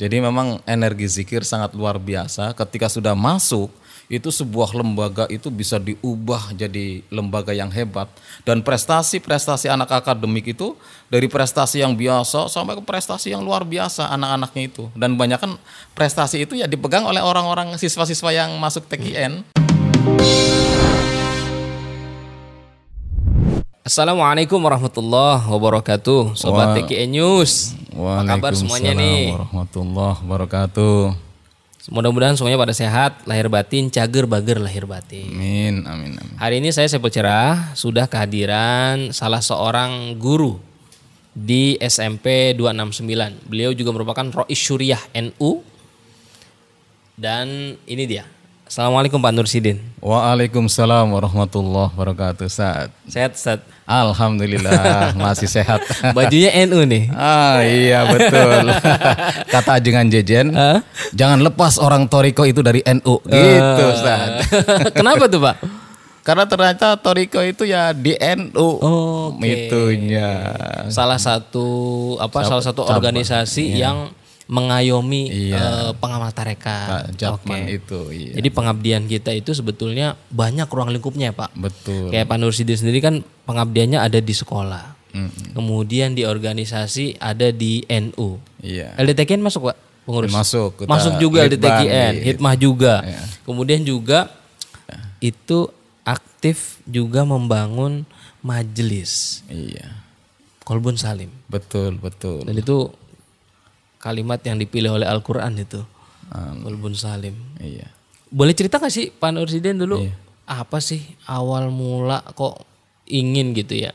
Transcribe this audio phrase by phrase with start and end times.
[0.00, 2.56] Jadi memang energi zikir sangat luar biasa.
[2.56, 3.68] Ketika sudah masuk,
[4.08, 8.08] itu sebuah lembaga itu bisa diubah jadi lembaga yang hebat.
[8.48, 10.72] Dan prestasi-prestasi anak akademik itu
[11.12, 14.88] dari prestasi yang biasa sampai ke prestasi yang luar biasa anak-anaknya itu.
[14.96, 15.60] Dan banyak kan
[15.92, 19.44] prestasi itu ya dipegang oleh orang-orang siswa-siswa yang masuk TKN.
[23.80, 29.32] Assalamualaikum warahmatullahi wabarakatuh Sobat Wa- TKN News Apa kabar semuanya nih?
[29.32, 31.00] warahmatullahi wabarakatuh.
[31.88, 36.36] Mudah-mudahan semuanya pada sehat Lahir batin, cager bager lahir batin Amin, amin, amin.
[36.36, 40.60] Hari ini saya Sepul Cerah Sudah kehadiran salah seorang guru
[41.32, 45.64] Di SMP 269 Beliau juga merupakan Rois Syuriah NU
[47.16, 47.48] Dan
[47.82, 48.28] ini dia
[48.70, 52.46] Assalamualaikum Pak Nursidin Waalaikumsalam warahmatullahi wabarakatuh.
[52.46, 55.82] Saat Sehat Ustaz Alhamdulillah masih sehat.
[56.14, 58.70] Bajunya NU nih Ah iya betul.
[59.58, 60.54] Kata ajengan jejen,
[61.10, 64.46] jangan lepas orang Toriko itu dari NU gitu Ustaz.
[65.02, 65.56] Kenapa tuh Pak?
[66.22, 68.68] Karena ternyata Toriko itu ya di NU.
[69.34, 69.66] Oke.
[69.66, 70.54] Itunya.
[70.94, 71.66] salah satu
[72.22, 74.14] apa salah satu organisasi yang
[74.50, 77.14] mengayomi eh, pengamal tarekat.
[77.14, 78.34] Japman itu iya.
[78.42, 81.54] Jadi pengabdian kita itu sebetulnya banyak ruang lingkupnya, Pak.
[81.54, 82.10] Betul.
[82.10, 84.98] Kayak Pak Nursidin sendiri kan pengabdiannya ada di sekolah.
[85.14, 85.54] Mm-mm.
[85.54, 88.42] Kemudian di organisasi ada di NU.
[88.58, 88.98] Iya.
[88.98, 89.76] LDTKN masuk, Pak?
[90.02, 90.34] Pengurus.
[90.34, 90.70] Masuk.
[90.82, 92.24] Kita Masuk juga LDTKN, iya.
[92.34, 92.94] Hikmah juga.
[93.06, 93.22] Iya.
[93.46, 94.34] Kemudian juga
[95.22, 95.70] itu
[96.02, 98.02] aktif juga membangun
[98.42, 100.00] majelis Iya.
[100.64, 101.30] Kolbun Salim.
[101.50, 102.46] Betul, betul.
[102.46, 102.94] Dan itu
[104.00, 105.84] kalimat yang dipilih oleh Al-Quran itu.
[106.30, 107.36] Um, Kolbun Salim.
[107.60, 107.86] iya.
[108.30, 110.00] Boleh cerita gak sih Pak Nursiden dulu?
[110.00, 110.14] Iya.
[110.46, 112.62] Apa sih awal mula kok
[113.04, 113.90] ingin gitu ya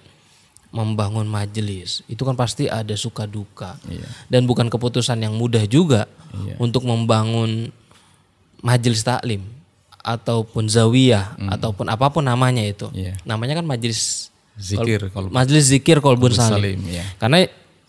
[0.69, 2.03] membangun majelis?
[2.05, 3.79] Itu kan pasti ada suka duka.
[3.87, 4.03] Iya.
[4.27, 6.59] Dan bukan keputusan yang mudah juga Iya.
[6.59, 7.71] untuk membangun
[8.59, 9.39] majelis taklim
[10.03, 12.91] ataupun zawiyah ataupun apa pun namanya itu.
[12.91, 13.15] Iya.
[13.23, 16.79] Namanya kan majelis Zikir kalau majelis zikir kolbun Salim salim.
[16.87, 17.03] ya.
[17.19, 17.43] Karena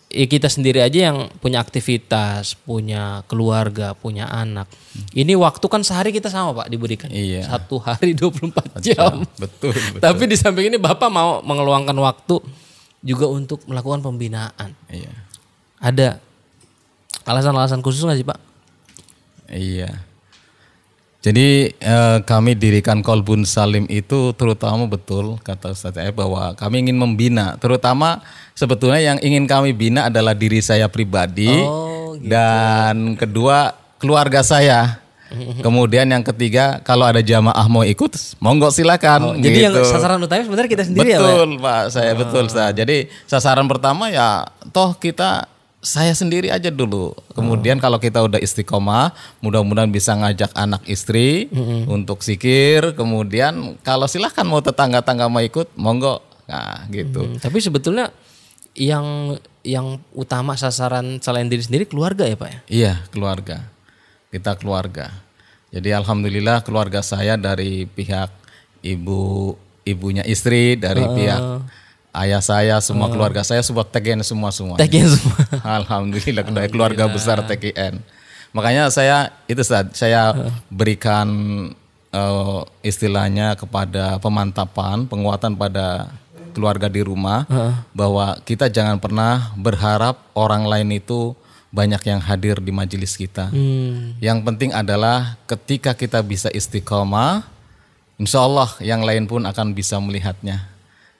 [0.07, 4.71] ya kita sendiri aja yang punya aktivitas, punya keluarga, punya anak.
[5.11, 7.11] Ini waktu kan sehari kita sama Pak diberikan.
[7.11, 7.47] Iya.
[7.47, 9.27] Satu hari 24 jam.
[9.35, 10.01] Betul, betul.
[10.01, 12.39] Tapi di samping ini Bapak mau mengeluangkan waktu
[13.03, 14.71] juga untuk melakukan pembinaan.
[14.87, 15.13] Iya.
[15.77, 16.17] Ada
[17.27, 18.39] alasan-alasan khusus nggak sih Pak?
[19.51, 20.06] Iya.
[21.27, 26.95] Jadi eh, kami dirikan Kolbun Salim itu terutama betul kata Ustaz Aep bahwa kami ingin
[26.95, 28.23] membina, terutama
[28.55, 35.03] sebetulnya yang ingin kami bina adalah diri saya pribadi Oh, dan kedua keluarga saya.
[35.65, 39.19] Kemudian yang ketiga kalau ada jamaah mau ikut, monggo silakan.
[39.19, 39.83] Oh, Jadi yang gitu.
[39.83, 41.27] sasaran utama sebenarnya kita sendiri ya Pak?
[41.27, 42.71] betul Pak, saya betul Ustaz.
[42.71, 45.51] Jadi sasaran pertama ya toh kita
[45.87, 47.15] saya sendiri aja dulu.
[47.31, 51.47] Kemudian kalau kita udah istiqomah, mudah-mudahan bisa ngajak anak istri
[51.87, 52.91] untuk sikir.
[52.91, 56.19] Kemudian kalau silahkan mau tetangga-tangga mau ikut, monggo.
[56.51, 57.23] Nah gitu.
[57.23, 58.11] Hmm, tapi sebetulnya
[58.75, 62.59] yang yang utama sasaran selain diri sendiri keluarga ya Pak ya?
[62.67, 63.63] Iya keluarga,
[64.27, 65.11] kita keluarga.
[65.71, 68.31] Jadi alhamdulillah keluarga saya dari pihak
[68.83, 69.55] ibu
[69.87, 71.41] ibunya istri, dari pihak
[72.23, 74.75] ayah saya, semua keluarga saya semua TKN semua semua.
[74.79, 75.37] Tagnya semua.
[75.81, 77.99] Alhamdulillah, dari keluarga besar TKN.
[78.55, 80.33] Makanya saya itu Ustaz, saya
[80.71, 81.27] berikan
[82.09, 86.09] eh, istilahnya kepada pemantapan, penguatan pada
[86.57, 87.45] keluarga di rumah
[87.93, 91.37] bahwa kita jangan pernah berharap orang lain itu
[91.69, 93.53] banyak yang hadir di majelis kita.
[93.53, 94.17] Hmm.
[94.17, 97.45] Yang penting adalah ketika kita bisa istiqomah,
[98.17, 100.65] insya Allah yang lain pun akan bisa melihatnya.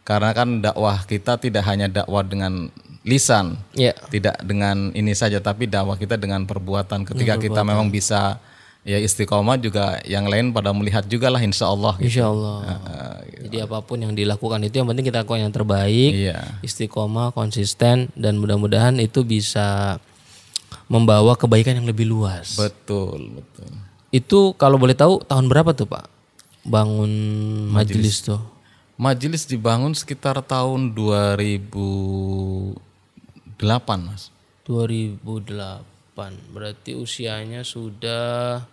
[0.08, 2.72] Karena kan dakwah kita tidak hanya dakwah dengan
[3.04, 3.92] lisan, Ya.
[4.08, 7.04] tidak dengan ini saja, tapi dakwah kita dengan perbuatan.
[7.04, 8.40] Ketika kita memang bisa
[8.88, 12.00] ya istiqomah juga, yang lain pada melihat juga lah insya Allah.
[12.00, 12.08] gitu.
[12.08, 12.80] Insya Allah.
[13.36, 18.08] Jadi apa pun yang dilakukan itu yang penting kita lakukan yang terbaik, Iya, istiqomah, konsisten,
[18.16, 20.00] dan mudah-mudahan itu bisa
[20.88, 22.56] membawa kebaikan yang lebih luas.
[22.56, 23.68] betul, betul.
[24.08, 26.08] Itu kalau boleh tahu tahun berapa tuh Pak
[26.64, 27.12] bangun
[27.72, 28.40] majelis tuh?
[28.98, 32.74] Majelis dibangun sekitar tahun 2008,
[34.02, 34.34] mas.
[34.66, 35.86] 2008.
[36.50, 38.66] Berarti usianya sudah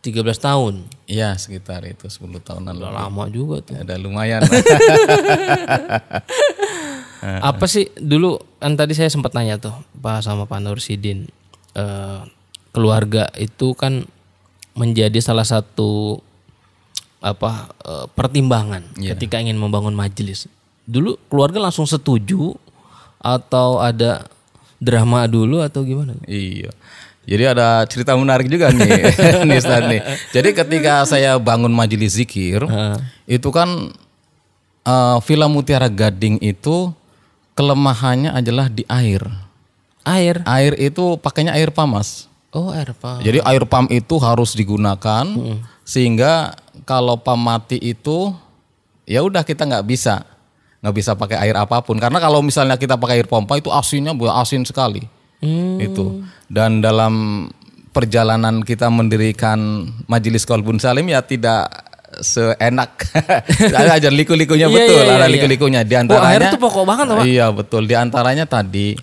[0.00, 0.88] 13 tahun.
[1.04, 2.96] Iya sekitar itu 10 tahunan Udah lalu.
[3.04, 3.76] lama juga tuh.
[3.84, 4.40] Ada lumayan.
[7.24, 11.24] Apa sih dulu kan tadi saya sempat nanya tuh Pak sama Pak Nursidin
[11.72, 12.20] eh,
[12.72, 14.04] keluarga itu kan
[14.76, 16.20] menjadi salah satu
[17.24, 20.44] apa eh, pertimbangan ketika ingin membangun majelis.
[20.84, 22.52] Dulu keluarga langsung setuju
[23.24, 24.28] atau ada
[24.76, 26.12] drama dulu atau gimana?
[26.28, 26.68] Iya.
[27.24, 29.00] Jadi ada cerita menarik juga nih,
[29.48, 30.00] nih nih.
[30.28, 32.68] Jadi ketika saya bangun majelis zikir,
[33.24, 33.88] itu kan
[34.84, 36.92] eh, Villa Mutiara Gading itu
[37.56, 39.24] kelemahannya adalah di air.
[40.04, 40.44] Air.
[40.44, 42.28] Air itu pakainya air pamas.
[42.52, 43.24] Oh, air apa?
[43.24, 45.26] Jadi air pam itu harus digunakan
[45.82, 46.54] sehingga
[46.84, 48.32] kalau pam mati itu
[49.04, 50.24] ya udah kita nggak bisa.
[50.84, 51.96] Nggak bisa pakai air apa pun.
[51.96, 55.00] Karena kalau misalnya kita pakai air pompa itu asinnya asin sekali.
[55.80, 56.24] Itu.
[56.48, 57.46] Dan dalam
[57.94, 61.68] perjalanan kita mendirikan majelis kolbun salim ya tidak
[62.20, 63.10] seenak.
[63.96, 64.94] Ada liku-likunya Iya, betul.
[64.94, 65.34] iya, iya, ada iya.
[65.34, 65.80] liku-likunya.
[65.82, 67.82] Di Oh, antaranya air tuh pokok banget loh, iya betul.
[67.90, 68.94] Di antaranya tadi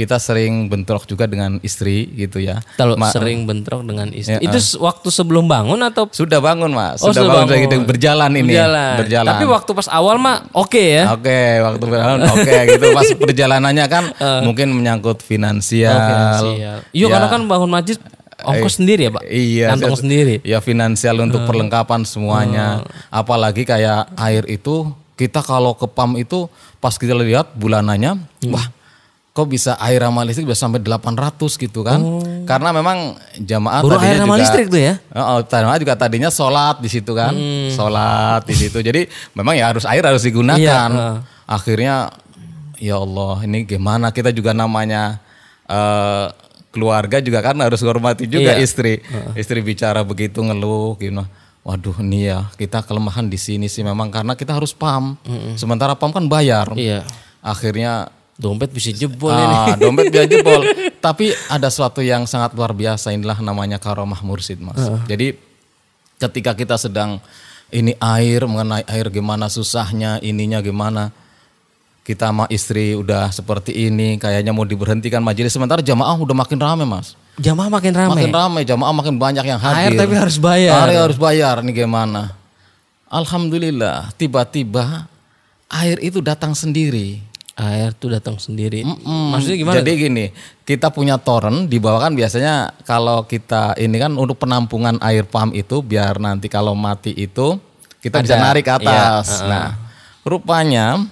[0.00, 4.36] kita sering bentrok juga dengan istri gitu ya Kalau Ma- sering bentrok dengan istri.
[4.36, 7.84] Ya, itu s- waktu sebelum bangun atau sudah bangun mas Oh, sudah sudah bangun, bangun.
[7.84, 8.94] berjalan ini berjalan?
[8.98, 11.04] berjalan Tapi waktu pas awal mah oke ya.
[11.12, 12.84] Oke, waktu berjalan oke gitu.
[12.90, 14.04] Pas perjalanannya kan
[14.40, 15.92] mungkin menyangkut finansial.
[15.92, 16.76] Oh, finansial.
[16.90, 18.00] Iya, karena kan bangun masjid
[18.40, 19.22] ongkos sendiri ya, Pak.
[19.22, 20.34] Iya, Kantong sendiri.
[20.40, 22.80] Ya finansial untuk perlengkapan semuanya.
[23.08, 26.48] Apalagi kayak air itu kita kalau ke PAM itu
[26.80, 28.16] pas kita lihat bulanannya,
[28.48, 28.64] wah
[29.40, 31.16] kok bisa air ramah listrik bisa sampai 800
[31.56, 31.96] gitu kan?
[32.44, 34.94] Karena memang jamaah Baru tadinya air ramah juga- listrik tuh ya?
[35.10, 37.32] Oh, jamaah juga tadinya sholat di situ kan,
[37.70, 38.78] sholat di situ.
[38.78, 40.60] Jadi memang ya harus air harus digunakan.
[40.60, 41.24] Iya.
[41.44, 42.12] Akhirnya
[42.76, 45.18] ya Allah ini gimana kita juga namanya
[45.64, 46.26] eh,
[46.68, 48.62] keluarga juga kan harus hormati juga Iya.
[48.62, 49.02] istri.
[49.32, 51.24] Istri bicara begitu ngeluh gitu.
[51.60, 55.18] Waduh nih ya kita kelemahan di sini sih memang karena kita harus pam.
[55.54, 56.70] Sementara pam kan bayar.
[56.74, 57.02] Iya.
[57.40, 58.08] Akhirnya
[58.40, 59.54] Dompet bisa jebol ini.
[59.68, 60.64] ah, dompet dia jebol.
[60.96, 64.80] Tapi ada suatu yang sangat luar biasa inilah namanya karomah mursid mas.
[65.04, 65.36] Jadi
[66.16, 67.20] ketika kita sedang
[67.68, 71.12] ini air mengenai air gimana susahnya ininya gimana
[72.00, 76.82] kita sama istri udah seperti ini kayaknya mau diberhentikan majelis sementara jamaah udah makin rame
[76.82, 78.10] mas Jamaah makin ramai.
[78.18, 80.82] makin rame jamaah makin banyak yang Air hadir tapi harus bayar.
[80.82, 82.34] Air harus bayar nih gimana
[83.06, 85.06] Alhamdulillah tiba-tiba
[85.66, 87.22] air itu datang sendiri
[87.60, 88.80] Air tuh datang sendiri.
[88.88, 89.76] Mm, Maksudnya gimana?
[89.84, 90.24] Jadi gini,
[90.64, 95.52] kita punya toren di bawah kan biasanya kalau kita ini kan untuk penampungan air pam
[95.52, 97.60] itu biar nanti kalau mati itu
[98.00, 98.80] kita bisa Ada, narik ke iya,
[99.20, 99.44] atas.
[99.44, 99.76] Nah,
[100.24, 101.04] rupanya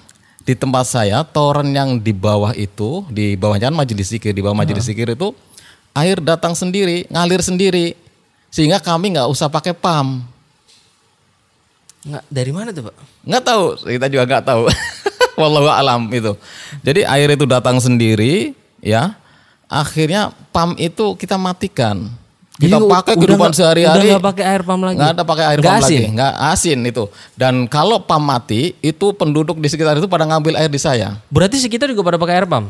[0.48, 4.56] di tempat saya toren yang di bawah itu di bawahnya kan majelis zikir di bawah
[4.56, 5.36] majelis zikir itu
[5.92, 7.92] air datang sendiri ngalir sendiri
[8.48, 10.24] sehingga kami nggak usah pakai pam.
[12.08, 12.96] Nggak, dari mana tuh, Pak?
[13.26, 14.62] Nggak tahu, kita juga nggak tahu.
[15.38, 16.35] Wallahu alam itu.
[16.82, 18.52] Jadi air itu datang sendiri,
[18.82, 19.14] ya.
[19.70, 22.11] Akhirnya pam itu kita matikan.
[22.58, 24.11] Kita Jadi pakai kehidupan sehari-hari.
[24.11, 24.99] Udah nggak pakai air pam lagi.
[24.99, 25.94] Nggak ada pakai air Nggak pam asin?
[25.94, 27.05] lagi, nggak asin itu.
[27.38, 31.23] Dan kalau pam mati, itu penduduk di sekitar itu pada ngambil air di saya.
[31.31, 32.67] Berarti sekitar juga pada pakai air pam.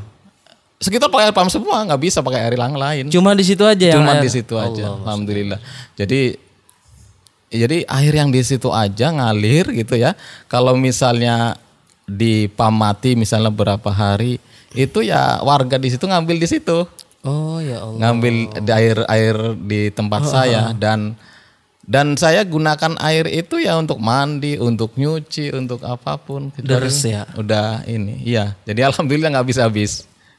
[0.77, 3.05] Sekitar pakai air pam semua, nggak bisa pakai air yang lain.
[3.09, 4.93] Cuma di situ aja Cuma di situ aja.
[4.93, 5.59] Alhamdulillah.
[5.97, 6.37] Jadi
[7.49, 10.13] jadi air yang di situ aja ngalir gitu ya.
[10.53, 11.57] Kalau misalnya
[12.09, 14.41] di pam mati misalnya berapa hari
[14.73, 16.89] itu ya warga di situ ngambil di situ.
[17.23, 17.99] Oh ya Allah.
[18.01, 18.35] Ngambil
[18.65, 21.13] di air air di tempat saya dan
[21.89, 26.53] dan saya gunakan air itu ya untuk mandi, untuk nyuci, untuk apa pun.
[26.61, 27.25] Deres ya.
[27.33, 28.53] Udah ini, iya.
[28.69, 29.93] Jadi alhamdulillah nggak habis habis.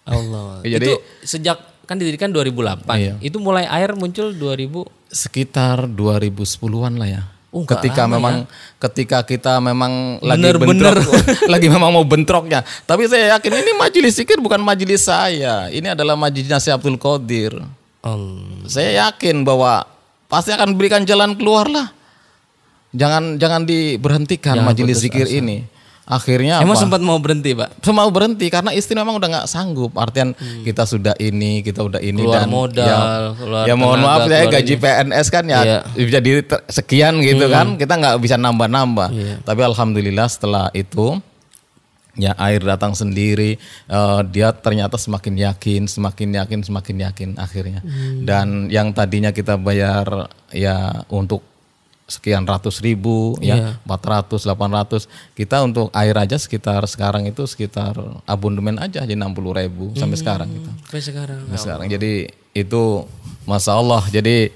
[0.06, 0.62] Allah.
[0.66, 0.94] Jadi- itu
[1.25, 1.57] sejak
[1.89, 2.86] kan didirikan 2008.
[3.01, 3.13] Iya.
[3.18, 7.21] Itu mulai air muncul 2000 sekitar 2010-an lah ya.
[7.49, 8.45] Oh, ketika memang
[8.77, 11.01] ketika kita memang lagi Bener-bener.
[11.01, 11.18] bentrok,
[11.53, 12.61] lagi memang mau bentroknya.
[12.85, 15.65] Tapi saya yakin ini majelis zikir bukan majelis saya.
[15.73, 17.57] Ini adalah majelisnya Syekh Abdul Qadir.
[18.06, 18.69] Allah.
[18.69, 19.81] Saya yakin bahwa
[20.29, 21.89] pasti akan berikan jalan keluar lah.
[22.94, 25.65] Jangan jangan diberhentikan majelis zikir ini.
[26.09, 26.81] Akhirnya Emang apa?
[26.81, 27.85] sempat mau berhenti, Pak?
[27.92, 29.94] mau berhenti karena istri memang udah nggak sanggup.
[29.94, 30.33] Artian
[30.66, 32.25] kita sudah ini, kita udah ini Hmm.
[32.25, 34.81] Keluar dan modal, ya, keluar ya mohon tenaga, maaf saya keluar gaji ini.
[34.81, 35.80] PNS kan ya Iya.
[36.11, 36.31] jadi
[36.68, 37.54] sekian gitu Hmm.
[37.54, 37.68] kan.
[37.78, 39.09] Kita nggak bisa nambah-nambah.
[39.11, 39.35] Iya.
[39.39, 41.21] Tapi alhamdulillah setelah itu
[42.18, 43.56] ya air datang sendiri
[43.87, 48.25] eh, dia ternyata semakin yakin semakin yakin semakin yakin akhirnya Hmm.
[48.25, 51.45] dan yang tadinya kita bayar ya untuk
[52.09, 53.78] sekian ratus ribu Iya.
[53.78, 55.06] ya 400 800
[55.37, 60.49] kita untuk air aja sekitar sekarang itu sekitar abonemen aja jadi 60 ribu sampai sekarang
[60.49, 60.69] gitu.
[60.83, 61.39] Sampai sekarang.
[61.45, 61.85] Sampai sekarang.
[61.87, 62.11] Jadi
[62.57, 62.83] itu
[63.45, 64.04] masya Allah.
[64.09, 64.49] Jadi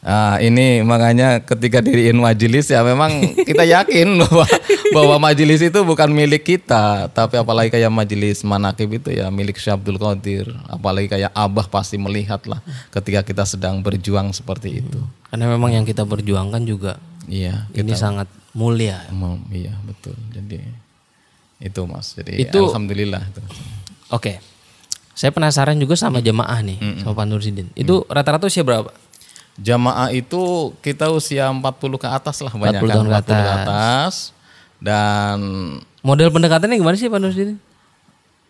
[0.00, 4.46] ah, ini makanya ketika diriin majelis ya memang kita yakin bahwa
[4.90, 9.76] bahwa majelis itu bukan milik kita tapi apalagi kayak majelis manakib itu ya milik Syekh
[9.76, 12.58] Abdul Qadir apalagi kayak Abah pasti melihat lah
[12.90, 16.98] ketika kita sedang berjuang seperti itu Karena memang yang kita perjuangkan juga
[17.30, 19.06] iya ini sangat mulia.
[19.54, 20.58] Iya betul jadi
[21.60, 23.42] itu mas jadi Itu- alhamdulillah itu.
[24.10, 24.42] Oke.
[25.14, 27.68] Saya penasaran juga sama jamaah nih, sama Pak Nursidin.
[27.76, 28.88] Itu rata-rata usia berapa?
[29.60, 30.40] Jamaah itu
[30.80, 31.60] kita usia 40
[31.94, 34.14] ke atas lah banyak 40 kan tahun ke 40 ke atas
[34.80, 35.38] dan
[36.00, 37.60] Model pendekatannya gimana sih Pak Nursidin?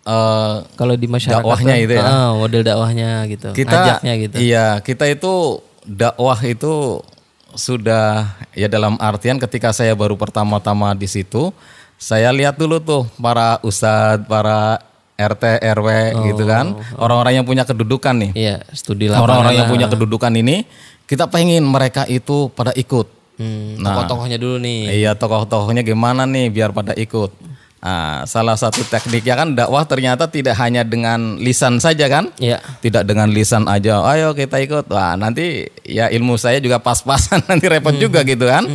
[0.07, 2.05] eh, Kalau di masyarakat Dakwahnya itu ya?
[2.07, 3.50] ah, model dakwahnya gitu.
[3.52, 4.37] kita Ngajaknya gitu.
[4.38, 7.02] iya kita itu dakwah itu
[7.50, 11.50] sudah ya dalam artian ketika saya baru pertama-tama di situ
[11.99, 14.79] saya lihat dulu tuh para ustadz para
[15.19, 15.45] RT
[15.76, 15.88] RW
[16.33, 20.64] gitu kan orang-orang yang punya kedudukan nih Iya, studi orang-orang yang punya kedudukan ini
[21.11, 23.97] kita pengen mereka itu pada ikut Hmm, Nah.
[23.97, 25.00] tokoh-tokohnya dulu nih.
[25.00, 27.33] Iya tokoh-tokohnya gimana nih biar pada ikut.
[27.81, 32.29] Nah, salah satu tekniknya kan dakwah ternyata tidak hanya dengan lisan saja kan?
[32.37, 32.61] Iya.
[32.85, 34.05] Tidak dengan lisan aja.
[34.05, 34.93] Ayo kita ikut.
[34.93, 38.69] Wah nanti ya ilmu saya juga pas-pasan nanti repot juga gitu kan?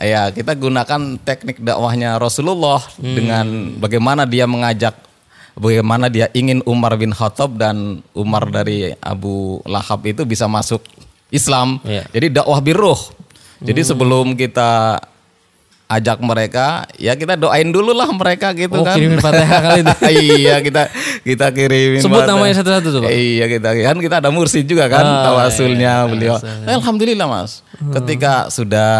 [0.00, 4.96] Ya kita gunakan teknik dakwahnya Rasulullah dengan bagaimana dia mengajak
[5.52, 10.80] bagaimana dia ingin Umar bin Khattab dan Umar dari Abu Lahab itu bisa masuk
[11.28, 11.78] Islam.
[11.82, 12.04] Iya.
[12.08, 12.98] Jadi dakwah birruh.
[13.56, 15.00] Jadi sebelum kita
[15.86, 18.98] ajak mereka, ya kita doain dulu lah mereka gitu Oh, kan.
[18.98, 19.94] kirimin Fatihah kali itu.
[20.34, 20.82] iya, kita
[21.22, 22.02] kita kirimin.
[22.02, 22.34] Sebut Fatihah.
[22.34, 23.10] namanya satu-satu tuh, Pak.
[23.10, 26.36] Iya, kita kan kita ada mursid juga kan Oh, tawasulnya iya, beliau.
[26.66, 27.62] Alhamdulillah, Mas.
[27.94, 28.92] Ketika sudah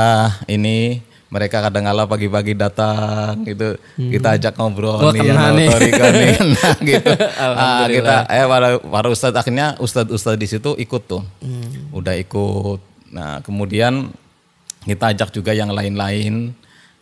[0.47, 5.69] ini mereka kadang kala pagi-pagi datang gitu kita ajak ngobrol Wah, nih kena yang nih.
[5.75, 5.93] nih
[6.39, 7.13] kena gitu.
[7.43, 11.23] Ah, kita eh para para ustadz akhirnya ustadz ustadz di situ ikut tuh.
[11.43, 11.91] Hmm.
[11.91, 12.79] udah ikut.
[13.11, 14.15] Nah kemudian
[14.83, 16.55] kita ajak juga yang lain-lain.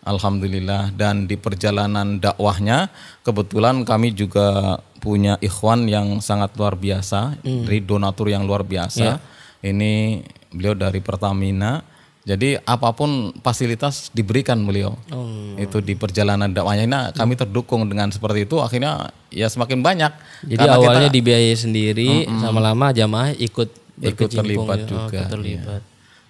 [0.02, 0.92] Alhamdulillah.
[0.92, 2.88] Dan di perjalanan dakwahnya
[3.20, 7.64] kebetulan kami juga punya ikhwan yang sangat luar biasa Hmm.
[7.64, 9.20] dari donatur yang luar biasa.
[9.60, 11.80] Ini beliau dari Pertamina
[12.24, 15.54] jadi apa pun fasilitas diberikan beliau Oh.
[15.54, 18.92] itu di perjalanan dakwahnya nah kami terdukung dengan seperti itu akhirnya
[19.28, 20.12] ya semakin banyak
[20.42, 24.84] Jadi Karena kita- awalnya dibiayai sendiri, sama lama jamaah ikut ikut terlibat ya.
[24.84, 25.06] Oh, juga.
[25.14, 25.80] ikut terlibat.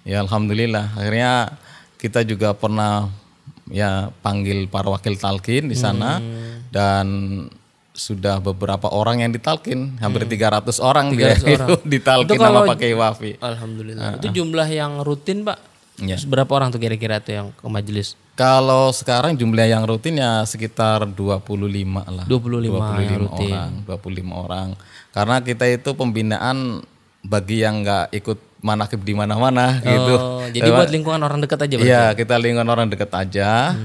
[0.05, 0.93] Ya alhamdulillah.
[0.93, 1.33] Akhirnya
[1.97, 3.09] kita juga pernah
[3.67, 6.69] ya panggil para wakil talkin di sana Hmm.
[6.69, 7.07] dan
[7.91, 11.69] sudah beberapa orang yang ditalkin, hampir 300 orang 300 dia orang.
[11.71, 13.31] itu ditalkin sama pakai wafi.
[13.39, 14.19] Alhamdulillah.
[14.19, 15.59] Itu jumlah yang rutin, Pak.
[16.03, 16.19] Iya.
[16.27, 18.19] Berapa orang tuh kira-kira tuh yang ke majelis?
[18.35, 21.39] Kalau sekarang jumlah yang rutin ya sekitar 25
[22.03, 22.27] lah.
[22.27, 23.55] 25 yang rutin.
[23.55, 24.69] orang, 25 orang.
[25.15, 26.83] Karena kita itu pembinaan
[27.23, 30.15] bagi yang nggak ikut manakib di mana-mana gitu.
[30.19, 31.75] Oh, jadi buat lingkungan orang dekat aja.
[31.79, 33.77] Iya, kita lingkungan orang deket aja.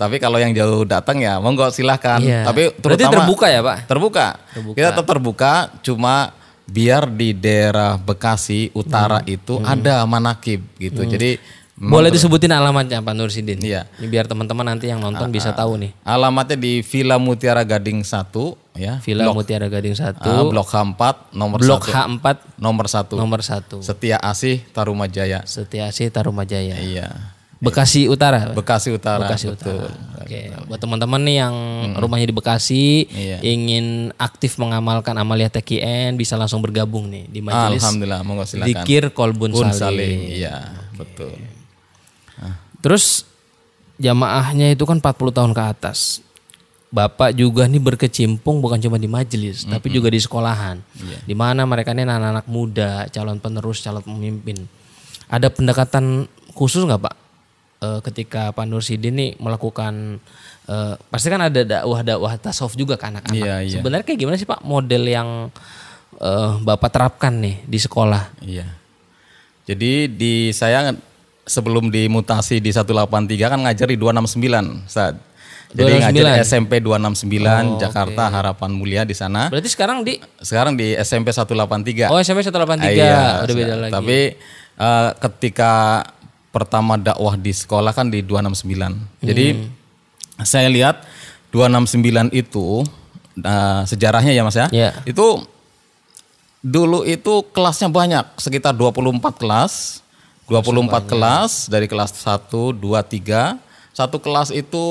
[0.00, 2.24] Tapi kalau yang jauh datang ya monggo silahkan.
[2.24, 2.48] Iya.
[2.48, 3.76] Tapi Berarti terutama terbuka ya, Pak?
[3.84, 4.26] Terbuka.
[4.72, 5.52] Kita tetap terbuka,
[5.84, 6.32] cuma
[6.70, 11.02] biar di daerah Bekasi Utara itu ada manakib gitu.
[11.02, 13.56] Jadi Boleh disebutin alamatnya Pak Nursidin?
[13.56, 13.88] Iya.
[13.96, 15.96] Ini biar teman-teman nanti yang nonton bisa tahu nih.
[16.04, 18.36] alamatnya di Villa Mutiara Gading 1
[18.76, 19.00] ya.
[19.00, 22.20] Villa Mutiara Gading 1, Ah, Blok H4 nomor Blok 1.
[22.20, 22.26] H4
[22.60, 23.16] Nomor 1.
[23.16, 23.80] nomor 1.
[23.80, 25.40] Setia Asih Tarumajaya.
[25.48, 26.76] Setiasi Tarumajaya.
[26.76, 27.39] Iya.
[27.60, 28.56] Bekasi Utara.
[28.56, 29.28] Bekasi Utara.
[29.28, 29.84] Bekasi betul.
[29.84, 29.92] Utara.
[30.24, 31.54] Oke, buat teman-teman nih yang
[32.00, 33.38] rumahnya di Bekasi, Iya.
[33.44, 38.68] ingin aktif mengamalkan amalia TKN, bisa langsung bergabung nih di majelis Alhamdulillah, monggo silakan.
[38.68, 39.76] Zikir Kolbun Bun Salim.
[39.76, 40.18] Salim.
[40.40, 40.56] Iya,
[40.96, 41.36] betul.
[42.80, 43.28] Terus
[44.00, 46.24] jamaahnya itu kan 40 tahun ke atas.
[46.90, 50.80] Bapak juga nih berkecimpung bukan cuma di majelis, tapi juga di sekolahan.
[51.22, 54.66] Di mana mereka ini anak-anak muda, calon penerus, calon pemimpin.
[55.30, 57.14] Ada pendekatan khusus nggak Pak?
[57.80, 60.20] Eh, ketika Pak Nursidin nih melakukan
[60.68, 63.40] eh, pasti kan ada dakwah-dakwah tasawuf juga ke anak-anak.
[63.40, 63.80] Iya, iya.
[63.80, 65.48] Sebenarnya kayak gimana sih Pak model yang
[66.20, 68.36] eh, Bapak terapkan nih di sekolah?
[68.44, 68.68] Iya.
[69.64, 70.92] Jadi di saya
[71.48, 75.16] sebelum dimutasi di 183 kan ngajar di 269 saat.
[75.72, 76.04] Jadi 269.
[76.04, 79.48] ngajar di SMP 269 Jakarta Harapan Mulia di sana.
[79.48, 82.12] Berarti sekarang di Sekarang di SMP 183.
[82.12, 83.92] Oh SMP 183 Iya, udah beda lagi.
[83.96, 84.18] Tapi
[84.76, 86.04] eh, ketika
[86.50, 88.94] pertama dakwah di sekolah kan di 269.
[89.22, 89.70] Jadi Hmm.
[90.42, 91.06] saya lihat
[91.50, 92.82] 269 itu
[93.36, 94.66] eh, sejarahnya ya Mas ya.
[94.68, 94.90] Iya.
[95.02, 95.46] Itu
[96.60, 100.02] dulu itu kelasnya banyak, sekitar 24 kelas.
[100.44, 103.54] 24 kelas dari kelas 1, 2, 3.
[103.94, 104.84] Satu kelas itu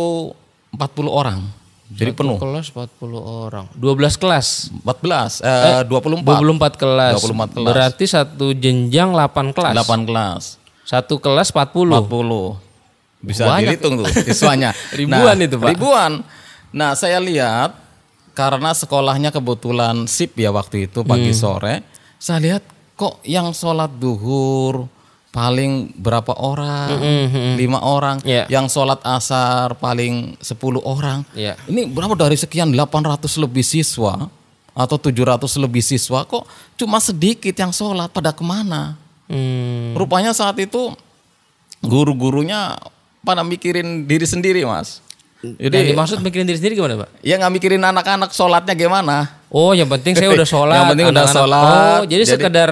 [0.71, 1.43] 40 orang.
[1.89, 2.37] Jadi penuh.
[2.37, 3.65] kelas 40 orang.
[3.75, 4.69] 12 kelas.
[4.85, 6.21] 14 eh, 24.
[6.23, 7.13] 24 kelas.
[7.19, 7.67] 24 kelas.
[7.67, 9.73] Berarti satu jenjang 8 kelas.
[9.73, 10.58] 8 kelas.
[10.89, 12.01] Satu kelas 40.
[12.01, 12.57] 40.
[13.21, 13.77] Bisa Banyak.
[13.77, 14.73] dihitung tuh siswanya.
[14.89, 15.69] Ribuan itu, Pak.
[15.69, 16.25] Ribuan.
[16.71, 17.77] Nah, saya lihat
[18.33, 21.37] karena sekolahnya kebetulan sip ya waktu itu pagi Hmm.
[21.37, 21.75] sore,
[22.17, 22.63] saya lihat
[22.95, 24.89] kok yang sholat duhur
[25.29, 26.89] paling berapa orang?
[27.53, 28.17] Lima orang.
[28.17, 28.43] Hmm, Iya.
[28.49, 31.21] Yang sholat asar paling 10 orang.
[31.33, 31.53] Iya.
[31.65, 34.25] Ini berapa dari sekian 800 lebih siswa?
[34.69, 36.47] atau 700 lebih siswa kok
[36.79, 38.95] cuma sedikit yang sholat pada ke mana?
[39.29, 39.93] Hmm.
[39.93, 40.91] Rupanya saat itu
[41.79, 42.75] guru-gurunya
[43.21, 44.99] pada mikirin diri sendiri mas.
[45.39, 47.23] Jadi Jadi dimaksud mikirin diri sendiri gimana, Pak?
[47.23, 49.39] ya nggak mikirin anak-anak sholatnya gimana.
[49.47, 50.75] Oh, yang penting saya udah sholat.
[50.75, 52.69] Yang penting udah sholat, Oh, jadi, jadi- sekedar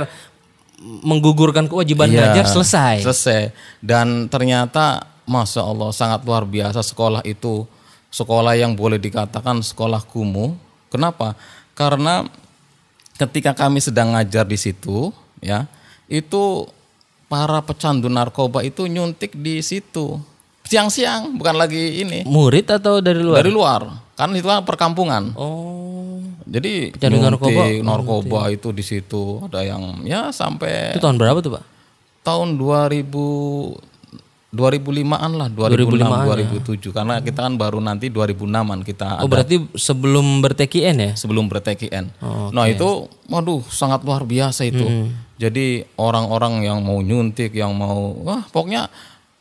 [0.78, 3.02] menggugurkan kewajiban Iya, belajar selesai.
[3.08, 3.42] Selesai.
[3.80, 7.64] Dan ternyata masya Allah sangat luar biasa sekolah itu
[8.12, 10.54] sekolah yang boleh dikatakan sekolah kumuh.
[10.92, 11.40] Kenapa?
[11.72, 12.28] Karena
[13.16, 15.10] ketika kami sedang ngajar di situ,
[15.40, 15.66] ya
[16.08, 16.68] itu
[17.28, 20.20] para pecandu narkoba itu nyuntik di situ
[20.68, 23.40] siang-siang, bukan lagi ini Murid atau dari luar?
[23.40, 23.82] dari luar.
[24.20, 25.32] Kan itu kan perkampungan.
[25.38, 26.20] Oh.
[26.48, 31.60] Jadi Pecandu narkoba, narkoba itu di situ ada yang ya sampai Itu tahun berapa tuh,
[31.60, 31.64] Pak?
[32.28, 33.08] tahun 2000
[34.48, 40.40] 2005-an lah, 2006 2007 karena kita kan baru nanti 2006-an kita Oh, ada berarti sebelum
[40.40, 41.12] ber-TKN ya?
[41.14, 42.06] sebelum ber-TKN.
[42.56, 45.12] Nah, itu waduh sangat luar biasa itu.
[45.36, 48.88] Jadi orang-orang yang mau nyuntik, yang mau wah pokoknya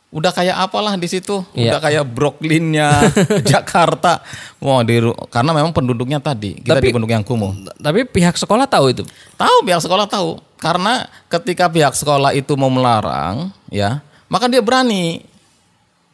[0.07, 3.07] udah kayak apalah di situ, udah kayak Brooklynnya
[3.51, 4.19] Jakarta.
[4.59, 7.55] Wah, di karena memang penduduknya tadi kita di penduduk yang kumuh.
[7.79, 9.03] Tapi pihak sekolah tahu itu.
[9.35, 15.23] Tahu pihak sekolah tahu karena ketika pihak sekolah itu mau melarang, ya, maka dia berani.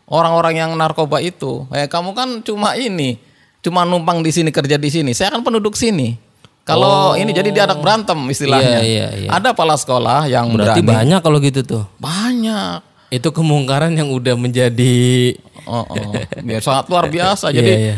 [0.03, 3.15] Orang-orang yang narkoba itu, eh kamu kan cuma ini,
[3.63, 5.15] cuma numpang di sini kerja di sini.
[5.15, 6.19] Saya kan penduduk sini.
[6.63, 8.83] Kalau ini jadi dia anak berantem istilahnya.
[8.83, 9.29] Iya, iya, iya.
[9.31, 10.91] Ada kepala sekolah yang Berarti berani.
[10.91, 11.83] banyak kalau gitu tuh.
[11.99, 12.83] Banyak.
[13.11, 15.95] Itu kemungkaran yang udah menjadi Oh, oh.
[16.43, 17.47] Ya, sangat luar biasa.
[17.55, 17.97] Jadi Iya, iya.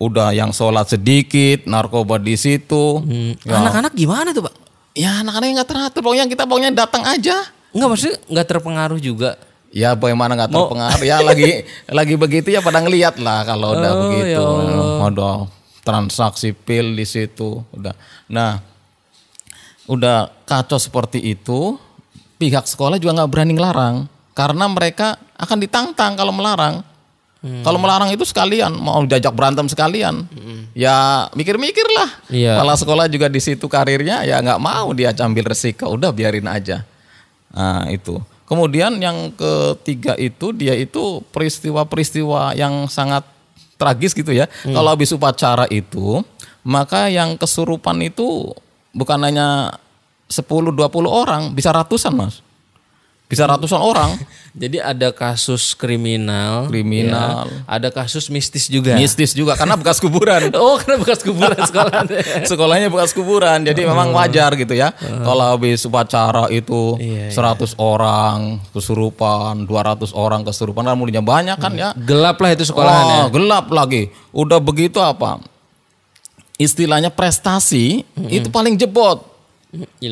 [0.00, 3.04] udah yang sholat sedikit, narkoba di situ.
[3.44, 4.54] Ya, anak-anak gimana tuh, Pak?
[4.92, 6.00] ya anak-anak nggak teratur.
[6.00, 7.36] Pokoknya kita pokoknya datang aja.
[7.72, 9.36] Enggak maksudnya nggak terpengaruh juga.
[9.72, 11.64] Ya bagaimana nggak terpengaruh ya lagi
[11.98, 14.36] lagi begitu ya pada ngeliat lah kalau udah Oh, begitu.
[14.36, 14.44] ya
[15.08, 15.36] Udah
[15.80, 17.96] transaksi pil di situ udah.
[18.28, 18.60] Nah
[19.88, 21.74] udah kacau seperti itu
[22.36, 23.96] pihak sekolah juga nggak berani ngelarang
[24.32, 26.84] karena mereka akan ditantang kalau melarang.
[27.42, 27.66] Hmm.
[27.66, 30.22] Kalau melarang itu sekalian mau jajak berantem sekalian.
[30.78, 32.08] Ya mikir-mikir lah.
[32.30, 32.54] Iya.
[32.54, 35.90] Kepala sekolah juga di situ karirnya ya nggak mau dia ambil resiko.
[35.90, 36.86] Udah biarin aja.
[37.50, 38.22] Nah itu.
[38.52, 43.24] Kemudian yang ketiga itu dia itu peristiwa-peristiwa yang sangat
[43.80, 44.44] tragis gitu ya.
[44.60, 46.20] Kalau habis upacara itu,
[46.60, 48.52] maka yang kesurupan itu
[48.92, 49.80] bukan hanya
[50.28, 50.76] 10-20
[51.08, 52.44] orang, bisa ratusan mas.
[53.32, 54.12] Bisa ratusan orang.
[54.52, 57.48] Jadi ada kasus kriminal, Kriminal.
[57.48, 57.64] ya.
[57.64, 58.92] ada kasus mistis juga.
[59.00, 60.52] Mistis juga karena bekas kuburan.
[60.60, 62.04] Oh, karena bekas kuburan sekolah.
[62.44, 64.92] Sekolahnya bekas kuburan, jadi memang wajar gitu ya.
[65.00, 71.72] Kalau habis upacara itu Iya, 100 orang kesurupan, 200 orang kesurupan, kan mulinya banyak kan
[71.72, 71.96] ya.
[71.96, 73.20] Gelap lah itu sekolahannya.
[73.24, 74.12] Oh, gelap lagi.
[74.36, 75.40] Udah begitu apa?
[76.60, 79.24] Istilahnya prestasi itu paling jebot,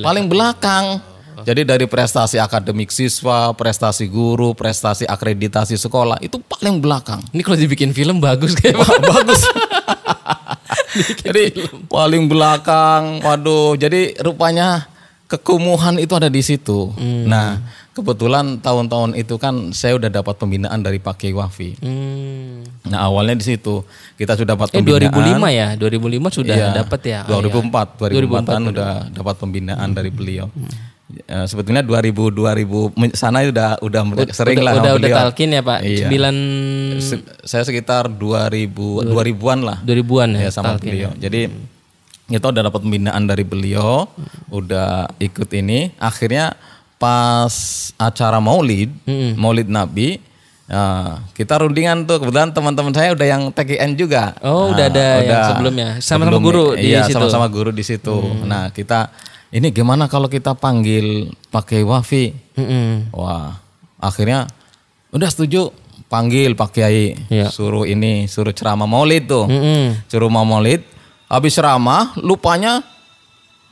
[0.01, 1.05] paling belakang.
[1.45, 7.21] Jadi dari prestasi akademik siswa, prestasi guru, prestasi akreditasi sekolah itu paling belakang.
[7.33, 8.77] Ini kalau dibikin film bagus kayak.
[9.11, 9.43] Bagus.
[11.25, 11.55] jadi
[11.87, 13.75] paling belakang, waduh.
[13.79, 14.91] Jadi rupanya
[15.31, 16.91] kekumuhan itu ada di situ.
[17.27, 17.63] Nah,
[17.95, 21.79] kebetulan tahun-tahun itu kan saya udah dapat pembinaan dari Pak Kiai Wafi.
[21.79, 22.67] Hmm.
[22.91, 23.87] Nah, awalnya di situ
[24.19, 25.39] kita sudah dapat Eh pembinaan.
[25.39, 27.21] 2005 ya, 2005 sudah Iya, dapat ya.
[27.31, 28.23] Oh, 2004, iya.
[28.27, 30.51] 2004 kan udah dapat pembinaan dari beliau.
[31.11, 35.63] Eh, sebetulnya 2000 2000 men- sana udah udah sering udah, lah udah, udah talkin ya
[35.63, 35.79] Pak.
[35.83, 36.07] Iya.
[36.07, 40.41] 9 Se- saya sekitar 2000 2000-an lah 2000-an ya.
[40.47, 40.91] ya sama talkin.
[40.91, 41.11] beliau.
[41.19, 41.51] Jadi
[42.31, 44.07] kita udah dapat pembinaan dari beliau,
[44.55, 45.91] udah ikut ini.
[45.99, 46.55] Akhirnya
[46.95, 47.51] pas
[47.99, 48.93] acara Maulid,
[49.35, 50.23] Maulid Nabi,
[50.71, 52.23] ya, kita rundingan tuh.
[52.23, 54.39] Kebetulan teman-teman saya udah yang TKN juga.
[54.47, 55.89] Oh, udah ada yang sebelumnya.
[55.99, 57.19] Sama-sama guru di iya, situ.
[57.19, 57.27] Hmm.
[57.27, 58.17] sama-sama guru di situ.
[58.47, 59.11] Nah, kita
[59.51, 62.31] ini gimana kalau kita panggil pakai Wafi?
[62.55, 63.11] Mm-mm.
[63.11, 63.59] Wah,
[63.99, 64.47] akhirnya
[65.11, 65.75] udah setuju
[66.07, 67.51] panggil Pak Kiai, Iya.
[67.51, 70.07] suruh ini, suruh ceramah Maulid tuh, Mm-mm.
[70.07, 70.83] suruh mau Maulid.
[71.31, 72.83] Habis ceramah, lupanya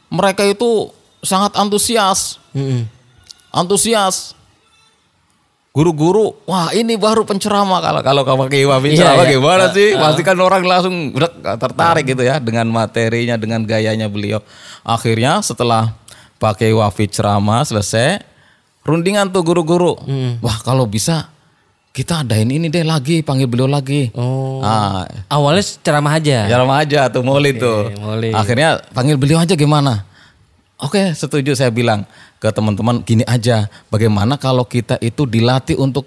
[0.08, 0.90] mereka itu
[1.22, 2.86] sangat antusias, Mm-mm.
[3.50, 4.37] antusias.
[5.78, 9.30] Guru-guru, wah ini baru penceramah kalau kalau Pak Kiai Wafi Iya, iya.
[9.30, 9.94] gimana sih?
[9.94, 14.42] Pasti kan orang langsung udah tertarik gitu ya dengan materinya, dengan gayanya beliau.
[14.82, 15.94] Akhirnya setelah
[16.42, 18.18] Pak Kiai Wafi ceramah selesai,
[18.82, 19.94] rundingan tuh guru-guru.
[20.42, 21.30] Wah kalau bisa
[21.94, 24.10] kita adain ini deh lagi, panggil beliau lagi.
[24.18, 24.58] Oh.
[24.66, 26.50] Ah, Awalnya ceramah aja.
[26.50, 27.94] ceramah aja tuh Maulid tuh.
[28.02, 28.34] Maulid.
[28.34, 30.07] Akhirnya panggil beliau aja gimana?
[30.78, 32.06] Oke, setuju saya bilang
[32.38, 33.66] ke teman-teman gini aja.
[33.88, 36.06] Bagaimana kalau kita itu dilatih untuk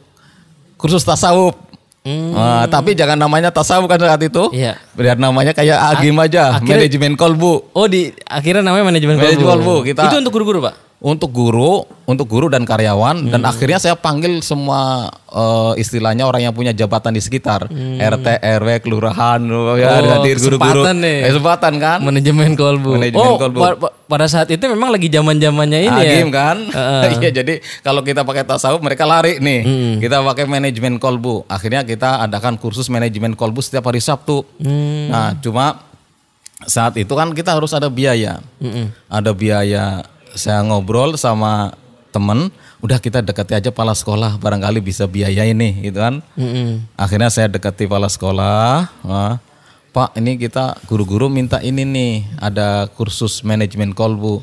[0.76, 1.54] kursus tasawuf?
[2.02, 4.48] Nah, tapi jangan namanya tasawuf kan saat itu.
[4.50, 4.80] Iya.
[4.96, 7.68] Biar namanya kayak agim aja, akhirnya- manajemen kolbu.
[7.76, 9.52] Oh di akhirnya namanya manajemen Manajemen kolbu.
[9.52, 10.76] kolbu, kita- Itu untuk guru-guru pak?
[11.02, 16.54] Untuk guru, untuk guru dan karyawan dan akhirnya saya panggil semua eh, istilahnya orang yang
[16.54, 17.66] punya jabatan di sekitar,
[17.98, 20.62] RT, RW, kelurahan, ya Oh, hadir guru-guru.
[20.62, 21.18] kesempatan nih.
[21.18, 21.98] Eh, Kesempatan kan?
[22.00, 22.92] Manajemen kolbu.
[22.96, 23.58] Manajemen oh kolbu.
[23.58, 26.12] pa- pa- pada saat itu memang lagi zaman zamannya ini ya.
[26.14, 26.58] Agim kan?
[27.18, 29.60] Iya jadi kalau kita pakai tasawuf mereka lari nih.
[29.98, 31.50] Kita pakai manajemen kolbu.
[31.50, 34.46] Akhirnya kita adakan kursus manajemen kolbu setiap hari Sabtu.
[35.10, 35.82] Nah cuma
[36.62, 38.38] saat itu kan kita harus ada biaya.
[39.10, 40.06] Ada biaya.
[40.36, 41.76] Saya ngobrol sama
[42.12, 42.52] temen,
[42.84, 46.20] udah kita dekati aja kepala sekolah, barangkali bisa biaya ini, gitu kan?
[46.36, 46.88] Mm-mm.
[47.00, 49.40] Akhirnya saya dekati kepala sekolah, wah,
[49.92, 54.40] Pak ini kita guru-guru minta ini nih, ada kursus manajemen kolbu.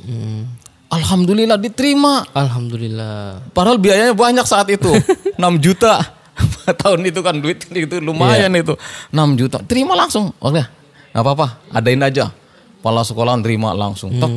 [0.88, 2.24] Alhamdulillah diterima.
[2.32, 3.52] Alhamdulillah.
[3.52, 4.88] Padahal biayanya banyak saat itu.
[5.40, 6.00] 6 juta.
[6.80, 8.76] Tahun itu kan duit itu lumayan itu.
[9.12, 9.60] 6 juta.
[9.64, 10.32] Terima langsung.
[10.40, 10.64] Oke.
[11.12, 11.60] Gak apa-apa.
[11.72, 12.32] Adain aja.
[12.78, 14.14] Kepala sekolah terima langsung.
[14.16, 14.30] Tok.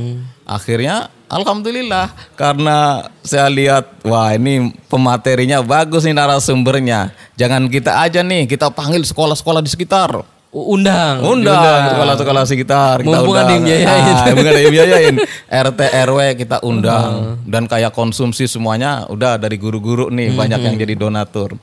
[0.44, 7.14] Akhirnya alhamdulillah karena saya lihat wah ini pematerinya bagus nih narasumbernya.
[7.38, 10.26] Jangan kita aja nih, kita panggil sekolah-sekolah di sekitar.
[10.52, 11.24] Undang.
[11.24, 13.48] Undang sekolah-sekolah sekitar kita Mumpung undang.
[13.48, 13.88] ada yang biayain.
[13.88, 15.16] Ah, mumpung ada yang biayain.
[15.72, 15.80] RT
[16.12, 17.12] RW kita undang
[17.48, 21.56] dan kayak konsumsi semuanya udah dari guru-guru nih banyak yang jadi donatur.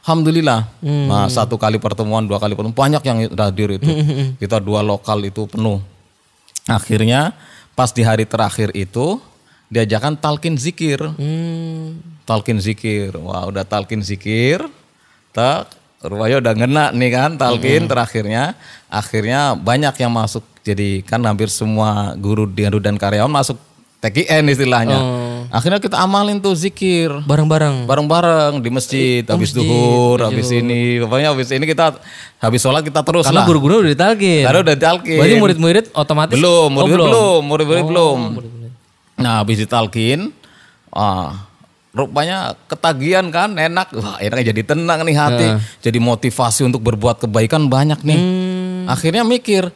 [0.00, 0.72] Alhamdulillah.
[0.80, 3.84] Nah, satu kali pertemuan, dua kali pertemuan banyak yang hadir itu.
[4.40, 5.84] Kita dua lokal itu penuh.
[6.70, 7.34] Akhirnya
[7.74, 9.18] pas di hari terakhir itu
[9.70, 11.02] diajakan talkin zikir.
[11.02, 11.98] Hmm.
[12.26, 13.14] Talkin zikir.
[13.18, 14.62] Wah, udah talkin zikir.
[15.34, 18.54] Tak rupanya udah ngena nih kan talkin terakhirnya.
[18.90, 20.46] Akhirnya banyak yang masuk.
[20.60, 23.56] Jadi kan hampir semua guru guru dan karyawan masuk
[24.00, 24.98] TKN istilahnya.
[25.50, 27.82] Akhirnya kita amalin tuh zikir Bareng-bareng.
[27.84, 31.98] bareng-bareng di masjid, habis duhur, habis ini, pokoknya habis ini kita
[32.38, 33.46] habis sholat kita terus Karena lah.
[33.50, 34.46] guru-guru udah ditalkin.
[34.46, 35.18] Karena udah ditalkin.
[35.18, 38.18] Berarti murid-murid otomatis Belum, Oh, murid belum, murid-murid belum.
[39.18, 40.30] Nah, habis ditalkin,
[40.94, 41.50] ah,
[41.90, 43.90] rupanya ketagihan kan, enak.
[43.98, 45.46] Wah, enaknya jadi tenang nih hati.
[45.82, 48.18] Jadi motivasi untuk berbuat kebaikan banyak nih.
[48.18, 48.86] Hmm.
[48.86, 49.68] Akhirnya mikir,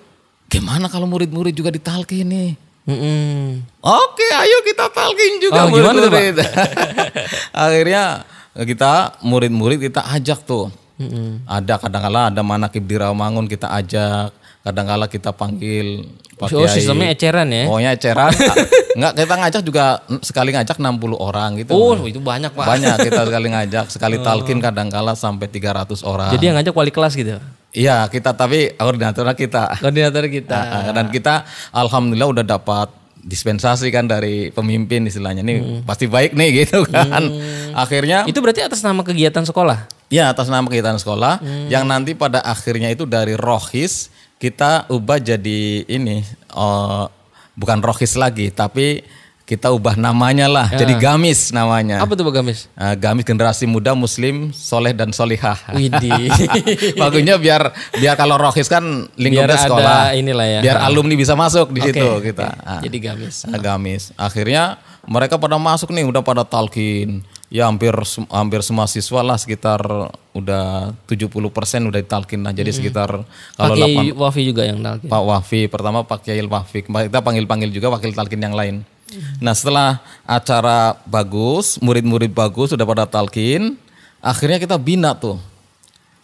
[0.46, 2.50] gimana kalau murid-murid juga ditalkin nih?
[2.84, 3.64] Mm-mm.
[3.80, 6.36] Oke, ayo kita talkin juga Oh, murid-murid.
[7.64, 10.68] Akhirnya kita murid-murid kita ajak tuh.
[11.44, 14.30] Ada kadang-kala ada manakib di Rawamangun kita ajak,
[14.62, 16.70] kadang-kala kita panggil Pak Oh, Kiai.
[16.70, 17.64] sistemnya eceran ya?
[17.66, 18.30] Pokoknya eceran.
[18.98, 19.84] Enggak, kita ngajak juga
[20.20, 21.72] sekali ngajak 60 orang gitu.
[21.74, 22.66] Oh, itu banyak pak.
[22.66, 26.30] Banyak kita sekali ngajak, sekali talkin kadang-kala sampai 300 orang.
[26.34, 27.38] Jadi yang ngajak wali kelas gitu.
[27.74, 29.82] Iya, kita tapi koordinatornya kita.
[29.82, 30.58] Koordinator kita.
[30.62, 31.42] Nah, dan kita
[31.74, 37.24] alhamdulillah udah dapat dispensasi kan dari pemimpin istilahnya ini pasti baik nih gitu kan.
[37.74, 39.90] Akhirnya Itu berarti atas nama kegiatan sekolah.
[40.12, 45.82] ya atas nama kegiatan sekolah yang nanti pada akhirnya itu dari rohis kita ubah jadi
[45.88, 47.04] ini eh,
[47.56, 49.02] bukan rohis lagi tapi
[49.44, 52.00] kita ubah namanya lah jadi gamis namanya.
[52.00, 52.64] Apa tuh Pak Gamis?
[52.80, 55.60] Eh, gamis generasi muda muslim soleh dan solihah.
[55.76, 56.32] Widih.
[57.00, 60.00] Bagusnya biar biar kalau rohis kan lingkupnya Biar ada sekolah.
[60.16, 60.60] inilah ya.
[60.64, 62.56] Biar alumni bisa masuk di Oke, situ kita.
[62.64, 62.80] Ah.
[62.80, 63.44] Jadi Gamis.
[63.44, 64.02] Agamis.
[64.16, 67.20] Akhirnya mereka pada masuk nih udah pada talkin.
[67.52, 67.92] Ya hampir
[68.32, 69.84] hampir semua siswa lah sekitar
[70.32, 71.38] udah 70%
[71.92, 72.56] udah ditalkin lah.
[72.56, 73.28] Jadi sekitar
[73.60, 75.12] kalau Pakai delapan Wafi juga yang talkin.
[75.12, 78.93] Pak Wafi pertama Pak Kiai Wafi kita panggil-panggil juga wakil talkin yang lain.
[79.38, 83.76] Nah setelah acara bagus, murid-murid bagus sudah pada talkin,
[84.18, 85.38] akhirnya kita bina tuh.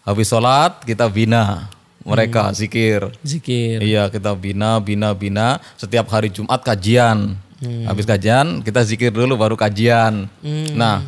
[0.03, 1.69] Habis sholat kita bina
[2.03, 3.12] mereka zikir.
[3.21, 3.85] Zikir.
[3.85, 5.61] Iya kita bina, bina, bina.
[5.77, 7.37] Setiap hari Jumat kajian.
[7.61, 10.25] Habis kajian kita zikir dulu baru kajian.
[10.73, 11.05] Nah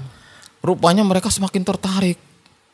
[0.60, 2.20] rupanya mereka semakin tertarik.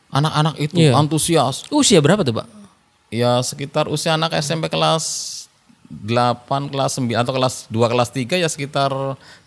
[0.08, 0.96] Anak-anak itu Iya.
[0.96, 1.68] antusias.
[1.68, 2.48] Usia berapa tuh Pak?
[3.12, 5.38] Ya sekitar usia anak SMP kelas
[5.88, 8.92] 8, kelas 9 atau kelas 2, kelas 3 ya sekitar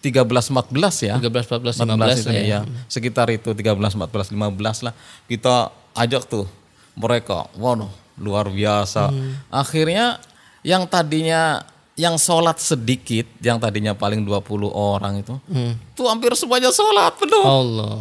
[0.02, 1.16] 13, 14 ya.
[1.22, 2.44] 13, 14, 14 15 itu ya.
[2.44, 2.60] ya.
[2.90, 4.94] Sekitar itu 13, 14, 15 lah.
[5.30, 6.50] Kita ajak tuh
[6.98, 7.46] mereka.
[7.54, 9.14] Waduh, luar biasa.
[9.14, 9.38] Hmm.
[9.54, 10.18] Akhirnya
[10.66, 11.62] yang tadinya
[11.94, 14.42] yang sholat sedikit, yang tadinya paling 20
[14.74, 15.78] orang itu, Hmm.
[15.94, 17.46] tuh hampir semuanya sholat penuh.
[17.46, 17.94] Allah.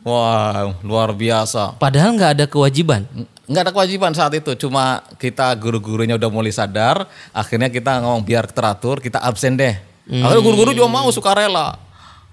[0.00, 1.76] Wow, luar biasa.
[1.76, 3.04] Padahal nggak ada kewajiban.
[3.50, 7.02] Nggak ada kewajiban saat itu cuma kita guru-gurunya udah mulai sadar
[7.34, 9.74] akhirnya kita ngomong biar teratur kita absen deh.
[10.06, 11.74] Akhirnya guru-guru juga mau sukarela.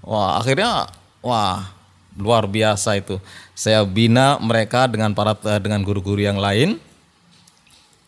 [0.02, 0.86] Wah akhirnya
[1.18, 1.74] wah
[2.14, 3.18] luar biasa itu.
[3.54, 6.78] Saya bina mereka dengan para dengan guru-guru yang lain.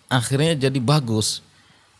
[0.06, 1.42] Akhirnya jadi bagus.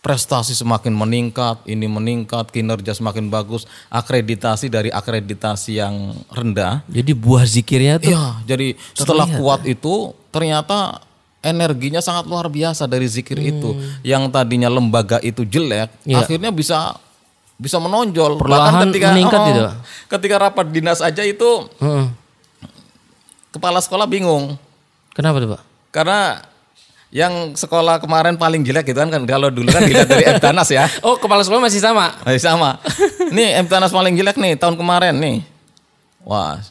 [0.01, 6.81] Prestasi semakin meningkat ini meningkat kinerja semakin bagus akreditasi dari akreditasi yang rendah.
[6.88, 11.02] Jadi buah zikirnya tuh Iya, jadi setelah kuat itu ternyata
[11.40, 13.76] energinya sangat luar biasa dari zikir itu.
[14.04, 16.24] Yang tadinya lembaga itu jelek, Iya.
[16.24, 16.96] akhirnya bisa
[17.60, 18.40] bisa menonjol.
[18.40, 19.62] Perlahan meningkat oh, gitu.
[20.08, 22.08] Ketika rapat dinas aja itu Heeh.
[23.52, 24.56] kepala sekolah bingung.
[25.12, 25.62] Kenapa tuh pak?
[25.92, 26.40] Karena
[27.10, 30.86] yang sekolah kemarin paling jelek gitu kan, kan kalau dulu kan dilihat dari Eptanas ya.
[31.06, 32.16] Oh kepala sekolah masih sama.
[32.22, 32.78] Masih sama.
[33.36, 35.42] Nih Eptanas paling jelek nih tahun kemarin nih.
[36.24, 36.62] Wah.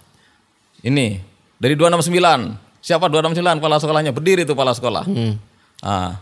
[0.79, 1.19] Ini
[1.59, 2.68] dari 269.
[2.79, 4.11] Siapa 269 kepala sekolahnya?
[4.15, 5.03] Berdiri tuh kepala sekolah.
[5.03, 5.35] Hmm.
[5.83, 6.19] Ah.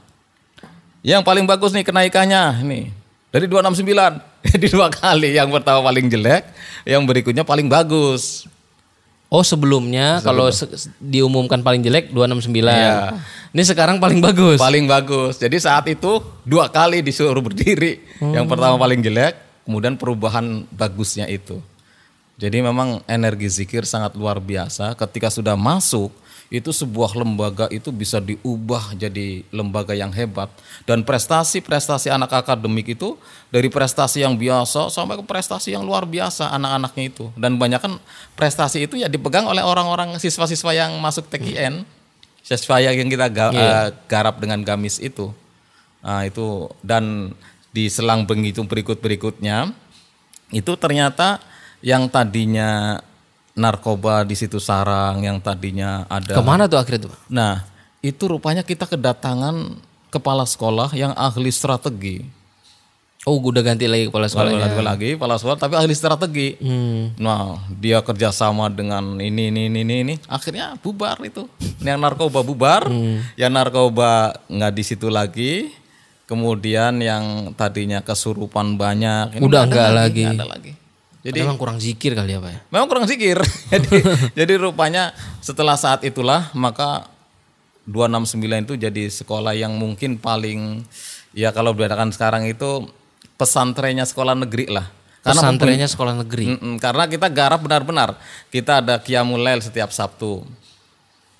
[1.05, 2.85] Yang paling bagus nih kenaikannya nih.
[3.29, 4.47] Dari 269.
[4.47, 5.37] Jadi dua kali.
[5.37, 6.43] Yang pertama paling jelek,
[6.83, 8.49] yang berikutnya paling bagus.
[9.27, 12.63] Oh sebelumnya kalau se- diumumkan paling jelek 269.
[12.63, 13.19] Iya.
[13.51, 14.55] Ini sekarang paling bagus.
[14.55, 15.35] Paling bagus.
[15.35, 17.99] Jadi saat itu dua kali disuruh berdiri.
[18.23, 19.35] Yang pertama paling jelek,
[19.67, 21.59] kemudian perubahan bagusnya itu.
[22.39, 24.95] Jadi memang energi zikir sangat luar biasa.
[24.95, 26.13] Ketika sudah masuk,
[26.47, 30.47] itu sebuah lembaga itu bisa diubah jadi lembaga yang hebat.
[30.87, 33.19] Dan prestasi-prestasi anak akademik itu
[33.51, 37.25] dari prestasi yang biasa sampai ke prestasi yang luar biasa anak-anaknya itu.
[37.35, 37.99] Dan banyak kan
[38.39, 41.83] prestasi itu ya dipegang oleh orang-orang siswa-siswa yang masuk TKN.
[42.47, 45.35] Siswa yang kita ga- eh, garap dengan gamis itu.
[45.99, 47.35] Nah, itu dan
[47.75, 49.75] di selang begitu berikut-berikutnya
[50.55, 51.43] itu ternyata
[51.83, 53.03] yang tadinya
[53.57, 56.37] narkoba di situ sarang, yang tadinya ada.
[56.37, 57.13] Ke mana tuh akhirnya tuh?
[57.27, 57.65] Nah,
[58.05, 59.81] itu rupanya kita kedatangan
[60.13, 62.37] kepala sekolah yang ahli strategi.
[63.27, 64.55] Oh udah ganti lagi kepala sekolah.
[64.55, 66.55] Sekolah lagi, kepala sekolah tapi ahli strategi.
[66.63, 67.11] Hmm.
[67.19, 70.15] Nah, dia kerjasama dengan ini, ini, ini, ini, ini.
[70.31, 71.43] Akhirnya bubar itu.
[71.83, 72.87] Yang narkoba bubar,
[73.35, 75.75] yang narkoba nggak di situ lagi.
[76.27, 80.23] Kemudian yang tadinya kesurupan banyak, ini Udah nggak lagi.
[80.27, 80.71] nggak ada lagi.
[81.25, 82.59] Jadi Memang kurang zikir kali ya pak ya.
[82.71, 83.37] memang kurang zikir.
[83.73, 83.89] jadi,
[84.37, 85.11] jadi rupanya
[85.43, 87.09] setelah saat itulah maka
[87.87, 90.83] 269 itu jadi sekolah yang mungkin paling
[91.31, 92.87] ya kalau bedakan sekarang itu
[93.39, 94.87] pesantrennya sekolah negeri lah.
[95.23, 96.55] Karena Pesantrennya sekolah negeri.
[96.55, 98.15] Mm-mm, karena kita garap benar-benar.
[98.47, 100.47] Kita ada Qiyamul Lail setiap Sabtu.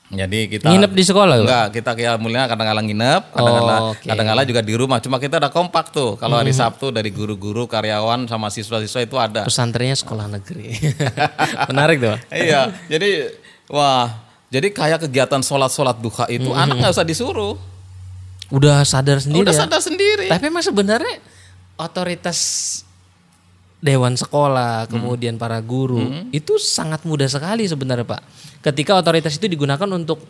[0.08, 1.36] Jadi kita Nginep di sekolah?
[1.44, 5.04] Enggak, kita Qiyamul Lail kadang-kadang nginep, kadang-kadang Oh, kadang-kadang juga di rumah.
[5.04, 6.16] Cuma kita ada kompak tuh.
[6.16, 9.44] Kalau hari Sabtu dari guru-guru, karyawan sama siswa-siswa itu ada.
[9.44, 10.80] Pesantrennya sekolah negeri.
[11.72, 12.16] Menarik tuh.
[12.40, 13.36] Iya, jadi
[13.68, 14.16] wah,
[14.48, 17.60] jadi kayak kegiatan sholat-sholat duha itu Hmm, anak nggak usah disuruh,
[18.48, 19.60] Udah sadar sendiri udah ya.
[19.60, 20.32] sadar sendiri.
[20.32, 21.20] Tapi emang sebenarnya
[21.76, 22.40] otoritas
[23.78, 26.02] dewan sekolah, kemudian para guru
[26.34, 28.22] itu sangat mudah sekali sebenarnya Pak.
[28.66, 30.22] Ketika otoritas itu digunakan untuk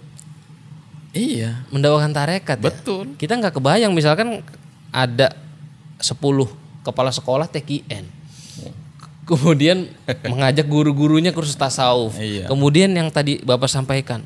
[1.18, 2.62] Iya, mendakwakan tarekat.
[2.62, 2.66] ya.
[2.70, 3.10] betul.
[3.18, 4.44] Kita nggak kebayang misalkan
[4.94, 5.34] ada
[5.98, 6.14] 10
[6.86, 8.06] kepala sekolah TKN.
[9.26, 9.90] Kemudian
[10.32, 12.16] mengajak guru-gurunya kursus tasawuf.
[12.22, 12.46] Iya.
[12.48, 14.22] Kemudian yang tadi Bapak sampaikan.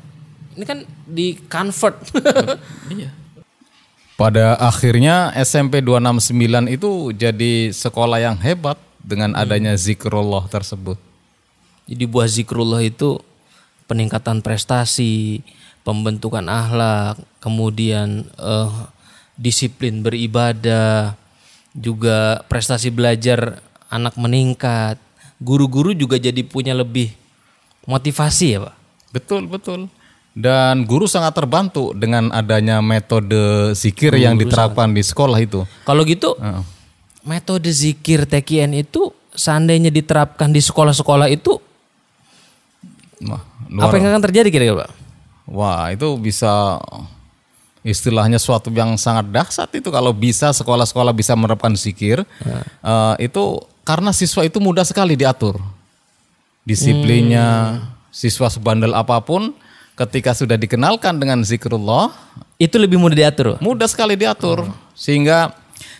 [0.52, 1.96] Ini kan di convert.
[2.92, 3.08] Iya.
[4.12, 10.96] Pada akhirnya SMP 269 itu jadi sekolah yang hebat dengan adanya zikrullah tersebut.
[11.90, 13.18] Jadi buah zikrullah itu
[13.90, 15.42] peningkatan prestasi,
[15.82, 18.72] pembentukan akhlak, kemudian eh,
[19.34, 21.18] disiplin beribadah,
[21.74, 23.60] juga prestasi belajar
[23.90, 24.96] anak meningkat.
[25.42, 27.10] Guru-guru juga jadi punya lebih
[27.84, 28.74] motivasi ya pak.
[29.10, 29.90] Betul, betul.
[30.32, 35.68] Dan guru sangat terbantu dengan adanya metode zikir yang diterapkan di sekolah itu.
[35.84, 36.64] Kalau gitu Heeh.
[37.22, 41.58] Metode zikir TKN itu seandainya diterapkan di sekolah-sekolah itu
[43.22, 44.90] Wah, apa luar, yang akan terjadi kira-kira pak?
[45.46, 46.78] wah, itu bisa
[47.82, 52.22] istilahnya suatu yang sangat dahsyat itu kalau bisa sekolah-sekolah bisa menerapkan zikir.
[52.82, 55.58] Eh, itu karena siswa itu mudah sekali diatur.
[56.62, 57.82] Disiplinnya
[58.14, 59.50] siswa sebandel apa pun
[59.98, 62.14] ketika sudah dikenalkan dengan zikrullah
[62.62, 63.58] Itu lebih mudah diatur.
[63.58, 64.70] Mudah sekali diatur.
[64.94, 65.50] Sehingga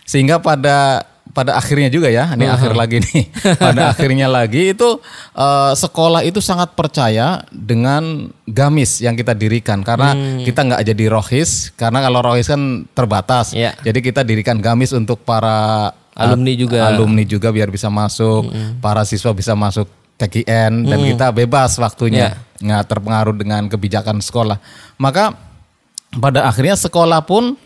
[0.07, 3.25] sehingga pada pada akhirnya juga ya ini akhir lagi nih.
[3.65, 5.01] Pada akhirnya lagi itu
[5.33, 9.81] eh, sekolah itu sangat percaya dengan gamis yang kita dirikan.
[9.81, 10.13] Karena
[10.45, 13.57] kita nggak jadi rohis karena kalau rohis kan terbatas.
[13.57, 13.73] Iya.
[13.81, 16.93] jadi kita dirikan gamis untuk para eh, Alumni juga.
[16.93, 18.53] alumni juga biar bisa masuk
[18.85, 19.89] para siswa bisa masuk
[20.21, 22.37] TKN dan kita bebas waktunya.
[22.61, 24.61] Nggak terpengaruh dengan kebijakan sekolah.
[25.01, 25.33] Maka
[26.13, 27.57] pada akhirnya sekolah pun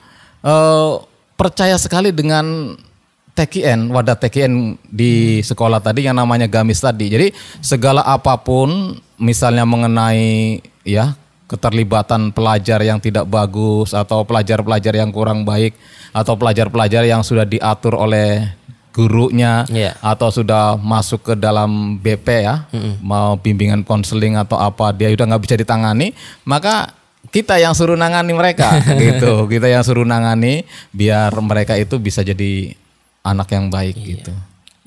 [0.47, 0.93] eh,
[1.35, 2.79] percaya sekali dengan
[3.37, 7.13] TKN, wadah TKN di sekolah tadi yang namanya gamis tadi.
[7.13, 7.27] Jadi
[7.61, 11.13] segala apa pun misalnya mengenai ya
[11.47, 15.77] keterlibatan pelajar yang tidak bagus atau pelajar-pelajar yang kurang baik
[16.11, 18.51] atau pelajar-pelajar yang sudah diatur oleh
[18.91, 19.93] gurunya Iya.
[20.01, 22.65] atau sudah masuk ke dalam BP ya,
[23.05, 26.17] mau bimbingan konseling atau apa dia udah nggak bisa ditangani,
[26.49, 26.97] maka
[27.29, 29.45] kita yang suruh nangani mereka gitu.
[29.53, 30.65] Kita yang suruh nangani
[30.97, 32.73] biar mereka itu bisa jadi
[33.27, 34.31] anak yang baik gitu.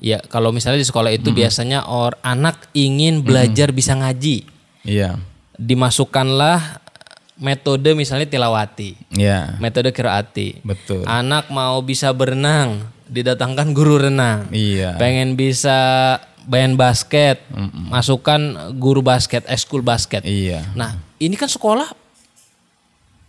[0.00, 4.48] Ya kalau misalnya di sekolah itu biasanya or anak ingin belajar bisa ngaji,
[4.80, 5.20] Iya.
[5.60, 6.80] dimasukkanlah
[7.36, 9.60] metode misalnya tilawati, Iya.
[9.60, 10.64] metode kiraati.
[10.64, 11.04] Betul.
[11.04, 14.48] Anak mau bisa berenang, didatangkan guru renang.
[14.48, 14.96] Iya.
[14.96, 15.76] Pengen bisa
[16.48, 17.44] main basket,
[17.92, 20.24] masukkan guru basket, ekskul basket.
[20.24, 20.64] Iya.
[20.72, 21.92] Nah, ini kan sekolah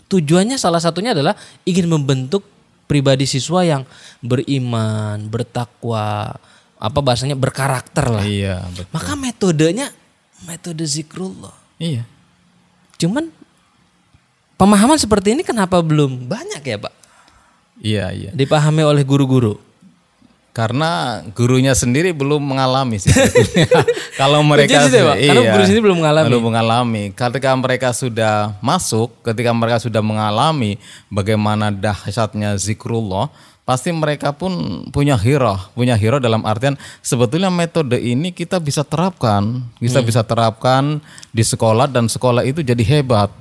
[0.07, 2.43] tujuannya salah satunya adalah ingin membentuk
[2.91, 3.87] pribadi siswa yang
[4.19, 6.35] beriman, bertakwa,
[6.75, 8.27] apa bahasanya berkarakter lah.
[8.27, 8.91] Iya, betul.
[8.91, 9.87] Maka metodenya
[10.43, 11.55] metode zikrullah.
[11.79, 12.03] Iya.
[12.99, 13.31] Cuman
[14.59, 16.93] pemahaman seperti ini kenapa belum banyak ya, Pak?
[17.79, 18.29] Iya, iya.
[18.35, 19.55] Dipahami oleh guru-guru.
[20.51, 23.07] Karena gurunya sendiri belum mengalami sih.
[24.19, 25.15] Kalau mereka Kuncinya situ ya, Pak?
[25.15, 26.27] Karena iya, guru sendiri belum mengalami.
[26.27, 27.03] Belum mengalami.
[27.15, 30.75] Ketika mereka sudah masuk, ketika mereka sudah mengalami
[31.07, 33.31] bagaimana dahsyatnya zikrullah,
[33.63, 39.63] pasti mereka pun punya hero, punya hero dalam artian sebetulnya metode ini kita bisa terapkan,
[39.79, 40.99] bisa bisa terapkan
[41.31, 43.31] di sekolah dan sekolah itu jadi hebat.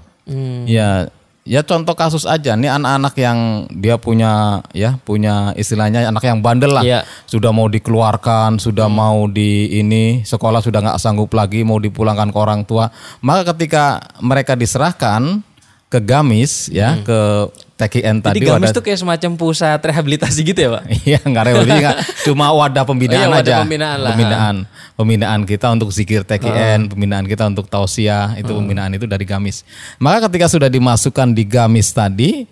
[0.71, 1.11] Ya,
[1.51, 2.55] ya contoh kasus aja.
[2.55, 6.87] Nih anak-anak yang dia punya ya punya istilahnya anak yang bandel lah.
[6.87, 7.03] Iya.
[7.27, 12.39] sudah mau dikeluarkan sudah mau di ini sekolah sudah nggak sanggup lagi mau dipulangkan ke
[12.39, 12.95] orang tua.
[13.27, 15.43] Maka ketika mereka diserahkan
[15.91, 20.61] ke gamis ya ke TKN Jadi tadi Gamis wadah itu kayak semacam pusat rehabilitasi gitu
[20.61, 20.83] ya, Pak?
[21.09, 21.43] Iya nggak
[21.81, 21.97] nggak.
[22.29, 23.63] Cuma wadah pembinaan Oh iya, wadah aja.
[23.65, 24.11] pembinaan lah.
[24.13, 24.57] pembinaan.
[24.95, 29.65] Pembinaan kita untuk zikir TKN pembinaan kita untuk tausiah itu pembinaan itu dari gamis.
[29.97, 32.45] Maka ketika sudah dimasukkan di gamis tadi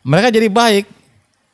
[0.00, 0.86] mereka jadi baik.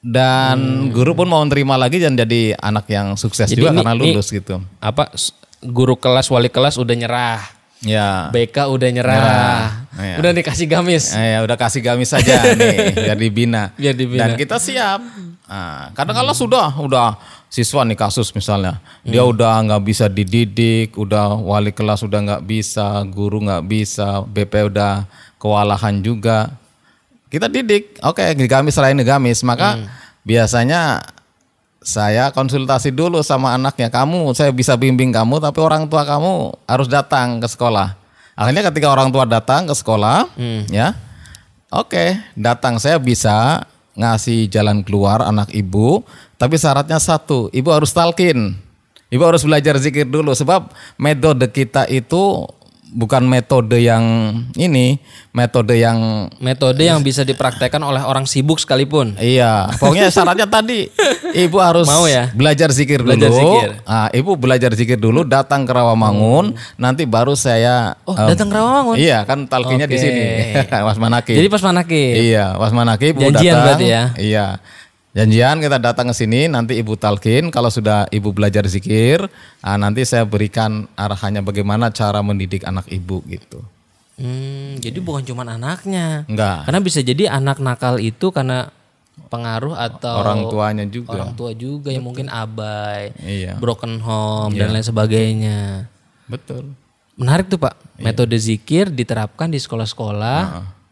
[0.02, 3.94] Dan guru pun mau terima lagi dan jadi anak yang sukses Jadi juga ini- karena
[3.96, 4.58] ini- lulus gitu.
[4.76, 5.14] Apa
[5.62, 7.38] guru kelas wali kelas udah nyerah,
[7.82, 10.16] ya BK udah nyerah, Iya.
[10.22, 11.12] udah dikasih gamis.
[11.12, 13.62] Eh, ya udah kasih gamis saja nih biar dibina.
[13.76, 14.24] Biar dibina.
[14.24, 15.02] Dan kita siap.
[15.52, 17.20] Nah, kadang kalau sudah udah
[17.52, 23.04] siswa nih kasus misalnya dia udah nggak bisa dididik, udah wali kelas udah nggak bisa,
[23.04, 25.04] guru nggak bisa, BP udah
[25.36, 26.48] kewalahan juga.
[27.28, 29.76] Kita didik, oke gamis selain gamis, maka
[30.24, 31.04] biasanya
[31.82, 33.90] saya konsultasi dulu sama anaknya.
[33.90, 37.98] Kamu, saya bisa bimbing kamu, tapi orang tua kamu harus datang ke sekolah.
[38.38, 40.30] Akhirnya ketika orang tua datang ke sekolah,
[40.72, 40.96] ya,
[41.68, 46.00] oke, datang saya bisa ngasih jalan keluar anak ibu,
[46.40, 48.56] tapi syaratnya satu, ibu harus talkin.
[49.12, 52.48] Ibu harus belajar zikir dulu, sebab metode kita itu
[52.92, 54.04] bukan metode yang
[54.52, 55.00] ini,
[55.30, 59.16] metode yang Metode yang bisa dipraktekkan oleh orang sibuk sekalipun.
[59.16, 60.92] Iya, pokoknya syaratnya tadi
[61.32, 62.28] ibu harus Mau ya?
[62.30, 63.40] belajar zikir Belajar dulu.
[63.40, 63.70] zikir.
[63.82, 68.56] Ah, ibu belajar zikir dulu, datang ke Rawamangun, nanti baru saya Oh, em, datang ke
[68.56, 68.96] Rawamangun?
[69.00, 70.02] Iya, kan talkinya di Oke.
[70.02, 70.24] sini.
[70.86, 71.34] Was Manakib.
[71.34, 72.12] Jadi pas manakib.
[72.14, 73.64] Iya, Was Manakib ibu Janjian datang.
[73.64, 74.02] berarti ya?
[74.18, 74.46] Iya.
[75.12, 77.52] Janjian kita datang ke sini, nanti ibu talkin.
[77.52, 79.28] Kalau sudah ibu belajar zikir,
[79.60, 83.60] ah, nanti saya berikan arahannya bagaimana cara mendidik anak ibu gitu.
[84.16, 86.24] Hmm, jadi bukan cuma anaknya.
[86.24, 86.64] Enggak.
[86.64, 88.72] Karena bisa jadi anak nakal itu karena
[89.28, 91.12] pengaruh atau Orang tuanya juga.
[91.12, 93.60] orang tua juga yang mungkin abai, Iya.
[93.60, 95.92] broken home dan lain sebagainya.
[96.24, 96.72] Betul.
[97.20, 98.04] Menarik tuh Pak, Iya.
[98.08, 100.40] metode zikir diterapkan di sekolah-sekolah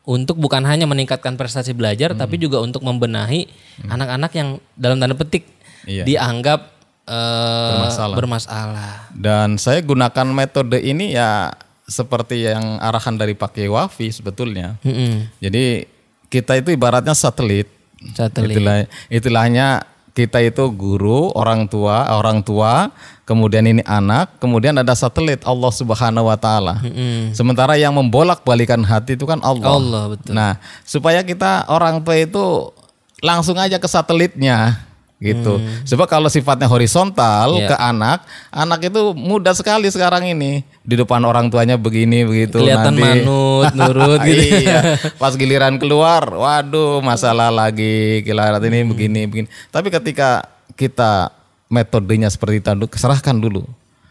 [0.02, 3.46] untuk bukan hanya meningkatkan prestasi belajar, tapi juga untuk membenahi
[3.84, 5.44] anak-anak yang dalam tanda petik
[5.80, 5.88] Hmm.
[5.88, 6.04] Iya.
[6.04, 6.60] dianggap
[7.08, 8.16] eh, Bermasalah.
[8.16, 8.92] bermasalah.
[9.10, 11.48] Dan saya gunakan metode ini ya
[11.82, 14.76] seperti yang arahan dari Pak Kiai Wafi sebetulnya.
[14.84, 15.26] Mm-mm.
[15.40, 15.88] Jadi
[16.28, 17.66] kita itu ibaratnya satelit.
[18.12, 18.54] Satelit.
[18.54, 18.76] Itulah,
[19.08, 19.82] itilahnya
[20.12, 22.90] kita itu guru, orang tua, orang tua,
[23.22, 26.82] kemudian ini anak, kemudian ada satelit Allah Subhanahu wa taala.
[27.30, 29.70] Sementara yang membolak-balikan hati itu kan Allah.
[29.70, 30.32] Allah betul.
[30.34, 32.74] Nah, supaya kita orang tua itu
[33.22, 34.89] langsung aja ke satelitnya
[35.20, 35.60] gitu.
[35.84, 37.60] Sebab kalau sifatnya horizontal Hmm.
[37.60, 37.68] Iya.
[37.68, 42.96] ke anak, anak itu mudah sekali sekarang ini di depan orang tuanya begini begitu Kelihatan
[42.96, 43.04] nanti.
[43.20, 44.64] manut, nurut gitu.
[44.64, 44.96] iya.
[45.20, 48.24] Pas giliran keluar, waduh masalah lagi.
[48.24, 48.90] Giliran ini Hmm.
[48.90, 49.48] begini begini.
[49.68, 51.30] Tapi ketika kita
[51.68, 53.68] metodenya seperti tadi, serahkan dulu.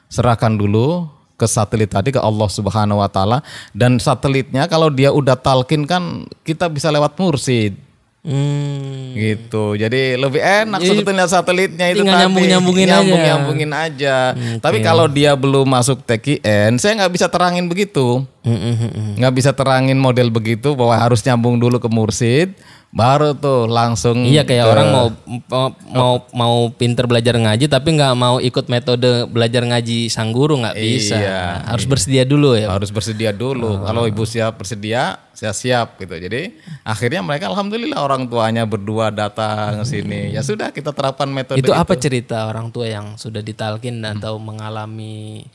[0.07, 3.39] Serahkan dulu ke satelit tadi ke Allah Subhanahu wa taala
[3.71, 7.79] dan satelitnya kalau dia udah talkin kan kita bisa lewat mursid
[8.19, 9.15] Hmm.
[9.15, 9.79] gitu.
[9.79, 12.23] Jadi lebih enak sebetulnya satelitnya itu tinggal tadi.
[12.27, 12.93] nyambung-nyambungin aja.
[12.99, 14.17] nyambung nyambungin aja.
[14.59, 18.27] Tapi kalau dia belum masuk TKN, saya nggak bisa terangin begitu.
[18.43, 19.07] Mm-mm, mm-mm.
[19.23, 22.51] Nggak bisa terangin model begitu bahwa harus nyambung dulu ke mursid,
[22.89, 25.05] baru tuh langsung Iya kayak ke- orang mau
[25.45, 30.57] mau mau, mau pinter belajar ngaji tapi nggak mau ikut metode belajar ngaji sang guru
[30.57, 31.13] nggak bisa.
[31.15, 32.65] Iya, Harus bersedia dulu ya.
[32.67, 33.85] harus bersedia dulu.
[33.85, 36.11] Kalau ibu siap bersedia, saya siap gitu.
[36.11, 40.33] Jadi akhirnya mereka alhamdulillah orang tuanya berdua datang ke sini.
[40.33, 44.17] Ya sudah kita terapkan metode itu apa cerita orang tua yang sudah ditalkin Hmm.
[44.17, 45.45] atau mengalami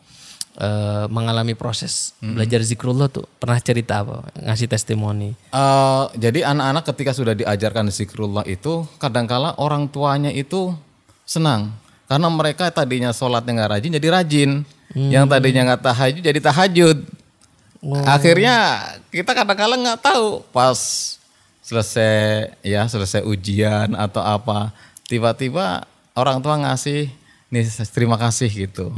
[0.58, 2.14] eh, mengalami proses.
[2.22, 2.38] Hmm.
[2.38, 4.26] belajar zikrullah tuh pernah cerita apa?
[4.38, 5.34] Ngasih testimoni.
[5.34, 10.74] Eh, jadi anak-anak ketika sudah diajarkan zikrullah itu kadangkala orang tuanya itu
[11.24, 11.72] senang.
[12.04, 14.50] Karena mereka tadinya sholatnya nggak rajin jadi rajin,
[14.92, 16.98] yang tadinya nggak tahajud jadi tahajud.
[18.04, 18.56] Akhirnya
[19.08, 20.44] kita kadangkala nggak tahu.
[20.52, 20.76] Pas
[21.64, 24.68] selesai ya selesai ujian atau apa
[25.08, 27.08] tiba-tiba orang tua ngasih
[27.54, 27.62] nih
[27.94, 28.90] terima kasih gitu.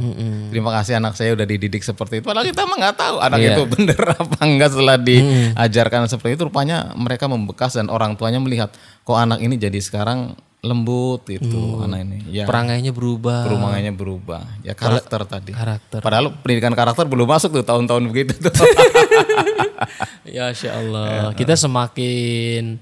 [0.49, 2.25] Terima kasih anak saya udah dididik seperti itu.
[2.25, 3.53] Padahal kita mah nggak tahu anak Iya.
[3.53, 6.49] itu bener apa enggak setelah diajarkan seperti itu.
[6.49, 8.73] Rupanya mereka membekas dan orang tuanya melihat
[9.05, 10.33] kok anak ini jadi sekarang
[10.65, 12.17] lembut gitu anak ini.
[12.33, 12.49] Ya.
[12.49, 13.45] Perangainya berubah.
[13.45, 14.41] Perumahannya berubah.
[14.65, 15.53] Ya karakter tadi.
[15.53, 16.01] karakter.
[16.01, 18.51] Padahal pendidikan karakter belum masuk tuh tahun-tahun begitu tuh.
[20.27, 21.31] Ya Allah.
[21.33, 22.77] Kita semakin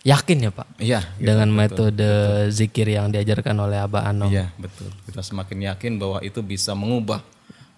[0.00, 2.08] yakin ya Pak iya dengan metode
[2.48, 4.88] zikir yang diajarkan oleh Abah Anom Iya betul.
[5.04, 7.20] Kita semakin yakin bahwa itu bisa mengubah,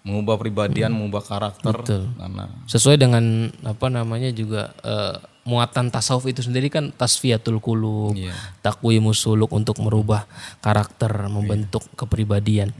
[0.07, 1.75] mengubah pribadian, mengubah karakter.
[1.83, 2.07] Betul.
[2.15, 8.31] Karena sesuai dengan apa namanya juga eh, muatan tasawuf itu sendiri kan tasfiyatul qulub, Iya.
[8.63, 10.23] takwimus suluk untuk merubah
[10.63, 12.71] karakter, membentuk kepribadian.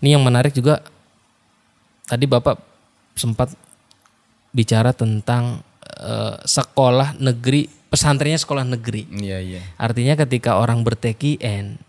[0.00, 0.80] Ini yang menarik juga
[2.08, 2.56] tadi Bapak
[3.12, 3.52] sempat
[4.48, 9.08] bicara tentang eh, sekolah negeri, pesantrennya sekolah negeri.
[9.18, 9.60] iya iya.
[9.80, 11.80] Artinya ketika orang berTKN,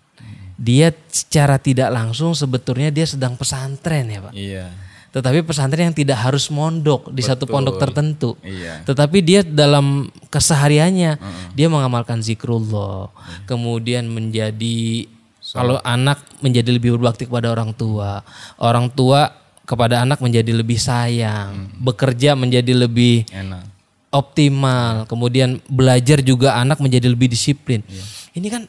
[0.59, 4.33] dia secara tidak langsung sebetulnya dia sedang pesantren ya Pak.
[4.35, 4.67] Iya.
[5.09, 8.37] Tetapi pesantren yang tidak harus mondok di satu pondok tertentu.
[8.45, 8.85] Iya.
[8.85, 11.17] Tetapi dia dalam kesehariannya
[11.57, 13.09] dia mengamalkan zikrullah,
[13.49, 15.09] kemudian menjadi
[15.49, 18.21] kalau anak menjadi lebih berbakti kepada orang tua,
[18.61, 19.33] orang tua
[19.65, 23.78] kepada anak menjadi lebih sayang, bekerja menjadi lebih Enak.
[24.09, 27.85] Optimal, kemudian belajar juga anak menjadi lebih disiplin.
[28.33, 28.63] Ini kan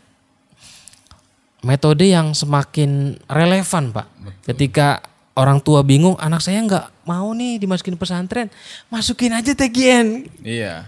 [1.65, 4.07] metode yang semakin relevan, Pak.
[4.45, 5.01] Ketika
[5.37, 8.53] orang tua bingung, anak saya nggak mau nih dimasukin pesantren,
[8.93, 10.29] masukin aja TGN.
[10.45, 10.85] Iya.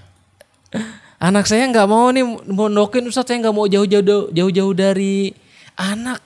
[1.17, 5.33] Anak saya nggak mau nih mondokin Ustadz, saya nggak mau jauh-jauh jauh-jauh dari
[5.79, 6.21] anak.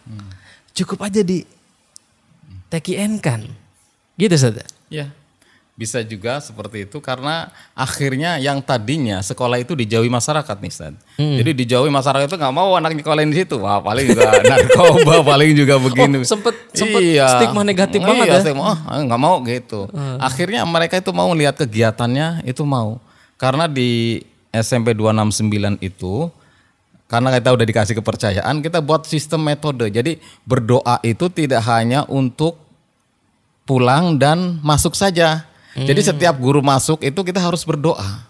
[0.74, 1.46] Cukup aja di
[2.72, 3.46] TKN kan.
[4.18, 4.66] Gitu Ustadz.
[4.90, 5.14] Iya.
[5.76, 10.96] Bisa juga seperti itu karena akhirnya yang tadinya sekolah itu dijauhi masyarakat nih Stan.
[11.16, 13.60] Jadi dijauhi masyarakat itu nggak mau anak nyekolahin di situ.
[13.60, 16.24] Wah paling juga narkoba paling juga begini.
[16.24, 18.40] sempet- sempet stigma negatif Iya, banget ya?
[18.40, 19.84] stigma, "Ah, nggak mau gitu.
[20.16, 22.96] Akhirnya mereka itu mau lihat kegiatannya itu mau.
[23.36, 26.32] Karena di SMP 269 itu
[27.04, 29.86] karena kita udah dikasih kepercayaan, kita buat sistem metode.
[29.86, 32.56] Jadi berdoa itu tidak hanya untuk
[33.62, 35.44] pulang dan masuk saja.
[35.78, 36.08] Jadi Hmm.
[36.08, 38.24] setiap guru masuk itu kita harus berdoa.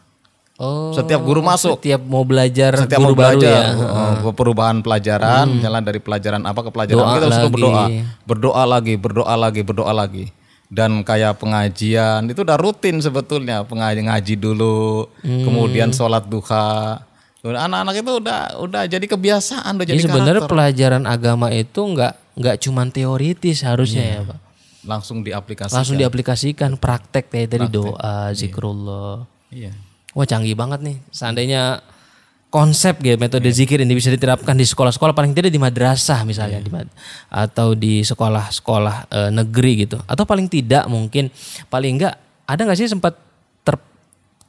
[0.56, 1.76] Oh, Setiap guru masuk.
[1.76, 4.24] Setiap mau belajar Setiap guru mau baru belajar, ya.
[4.24, 7.52] uh, perubahan pelajaran, jalan dari pelajaran apa ke pelajaran Doa kita harus lagi.
[7.52, 7.84] berdoa,
[8.24, 10.26] berdoa lagi, berdoa lagi, berdoa lagi.
[10.66, 15.44] Dan kayak pengajian itu udah rutin sebetulnya pengaji ngaji dulu, Hmm.
[15.44, 17.04] kemudian sholat duha.
[17.44, 22.56] Anak-anak itu udah udah jadi kebiasaan, udah jadi Jadi sebenarnya pelajaran agama itu nggak nggak
[22.58, 24.16] cuman teoritis harusnya Iya.
[24.16, 24.38] ya pak.
[24.86, 25.76] Langsung diaplikasikan.
[25.82, 29.26] Langsung diaplikasikan praktek kayak tadi doa, zikrullah.
[29.50, 29.74] Iya.
[30.16, 30.96] Wah canggih banget nih.
[31.12, 31.82] Seandainya
[32.56, 36.70] konsep gitu metode zikir ini bisa diterapkan di sekolah-sekolah paling tidak di madrasah misalnya di
[36.72, 36.88] mad-
[37.28, 41.28] atau di sekolah-sekolah eh, negeri gitu atau paling tidak mungkin
[41.68, 42.14] paling enggak
[42.46, 43.18] ada nggak sih sempat
[43.66, 43.76] ter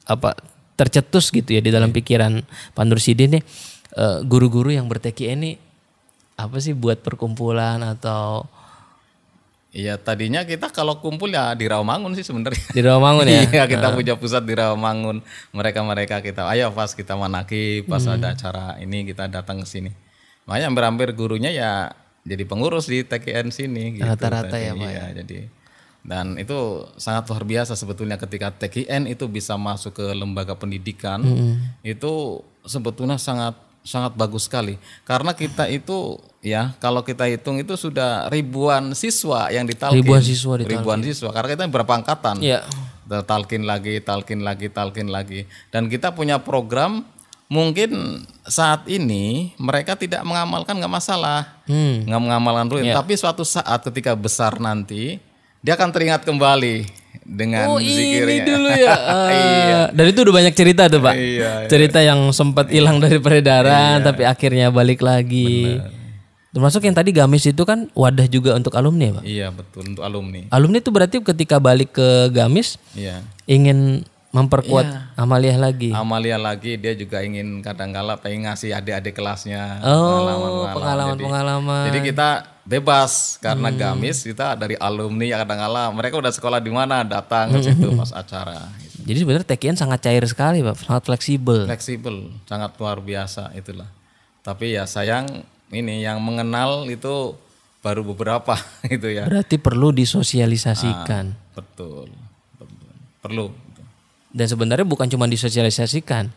[0.07, 0.37] apa
[0.77, 2.37] tercetus gitu ya di dalam pikiran
[2.77, 3.43] Pak Nur Sidin nih
[3.97, 5.57] eh, guru-guru yang berteki ini
[6.37, 8.45] apa sih buat perkumpulan atau
[9.69, 12.63] Iya, tadinya kita kalau kumpul ya di Rawamangun sih sebenarnya.
[12.71, 15.19] di Rawamangun ya Iya, kita punya pusat di Rawamangun.
[15.51, 18.15] Mereka-mereka kita, ayo pas kita manaki, pas Hmm.
[18.15, 19.91] ada acara ini kita datang ke sini.
[20.45, 21.91] Makanya hampir-hampir gurunya ya
[22.23, 23.99] jadi pengurus di TKN sini.
[23.99, 24.65] Gitu, Rata-rata tadi.
[24.65, 25.39] ya, Pak, Iya, jadi
[25.99, 26.55] dan itu
[26.95, 31.75] sangat luar biasa sebetulnya ketika TKN itu bisa masuk ke lembaga pendidikan Hmm.
[31.83, 38.27] itu sebetulnya sangat sangat bagus sekali karena kita itu ya kalau kita hitung itu sudah
[38.27, 40.75] ribuan siswa yang ditalkin Ribuan siswa ditalkin.
[40.75, 42.67] ribuan siswa karena kita berapa angkatan Iya.
[43.23, 47.07] talkin lagi talkin lagi talkin lagi dan kita punya program
[47.47, 52.03] mungkin saat ini mereka tidak mengamalkan nggak masalah Hmm.
[52.03, 52.99] nggak mengamalkan rutin Iya.
[52.99, 55.23] tapi suatu saat ketika besar nanti
[55.57, 56.83] dia akan teringat kembali
[57.27, 58.43] dengan Oh ini zikirnya.
[58.47, 58.95] dulu ya.
[59.27, 61.13] Ah, Dan itu udah banyak cerita tuh pak.
[61.13, 65.75] Iya, Cerita yang sempat hilang dari peredaran tapi akhirnya balik lagi.
[66.47, 69.23] Termasuk yang tadi gamis itu kan wadah juga untuk alumni ya pak.
[69.23, 70.47] Iya betul untuk alumni.
[70.49, 73.21] Alumni itu berarti ketika balik ke gamis Iya.
[73.45, 75.89] ingin memperkuat amaliah lagi.
[75.89, 81.85] Amalia lagi dia juga ingin kadang-kala pengen ngasih adik-adik kelasnya Oh, Jadi- pengalaman-pengalaman.
[81.87, 82.29] Jadi, kita
[82.61, 87.63] bebas karena gamis kita dari alumni ya kadang-kala mereka udah sekolah di mana datang ke
[87.63, 88.67] situ pas acara.
[88.77, 89.07] gitu.
[89.07, 91.63] Jadi sebenarnya TKN sangat cair sekali pak, sangat fleksibel.
[91.63, 93.87] Fleksibel, sangat luar biasa itulah.
[94.43, 97.39] Tapi ya sayang ini yang mengenal itu
[97.79, 98.59] baru beberapa
[98.91, 99.23] gitu ya.
[99.23, 101.31] Berarti perlu disosialisasikan.
[101.53, 102.11] Betul.
[102.53, 102.91] betul.
[103.23, 103.45] Perlu.
[104.37, 106.29] Dan sebenarnya bukan cuma disosialisasikan,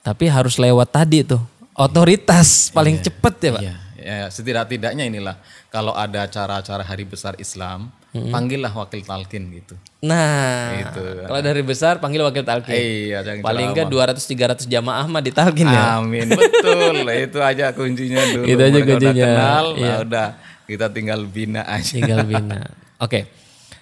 [0.00, 1.42] tapi harus lewat tadi tuh
[1.74, 3.62] otoritas paling cepet ya pak.
[3.62, 5.34] Iya, ya, setidak-tidaknya inilah
[5.66, 9.74] kalau ada acara-acara hari besar Islam, panggillah wakil talkin gitu.
[9.98, 11.26] Nah, Gitu.
[11.26, 12.70] kalau dari besar panggil wakil talkin.
[12.70, 15.98] Iya, Paling enggak 200 300 jamaah mah ditalkin ya.
[15.98, 17.02] Amin, betul.
[17.26, 18.46] itu aja kuncinya dulu.
[18.46, 19.10] Itu aja Mereka kuncinya.
[19.10, 19.82] Udah kenal, Iya.
[19.82, 20.26] nah udah
[20.70, 21.90] kita tinggal bina aja.
[21.90, 22.62] Tinggal bina.
[23.04, 23.26] Oke.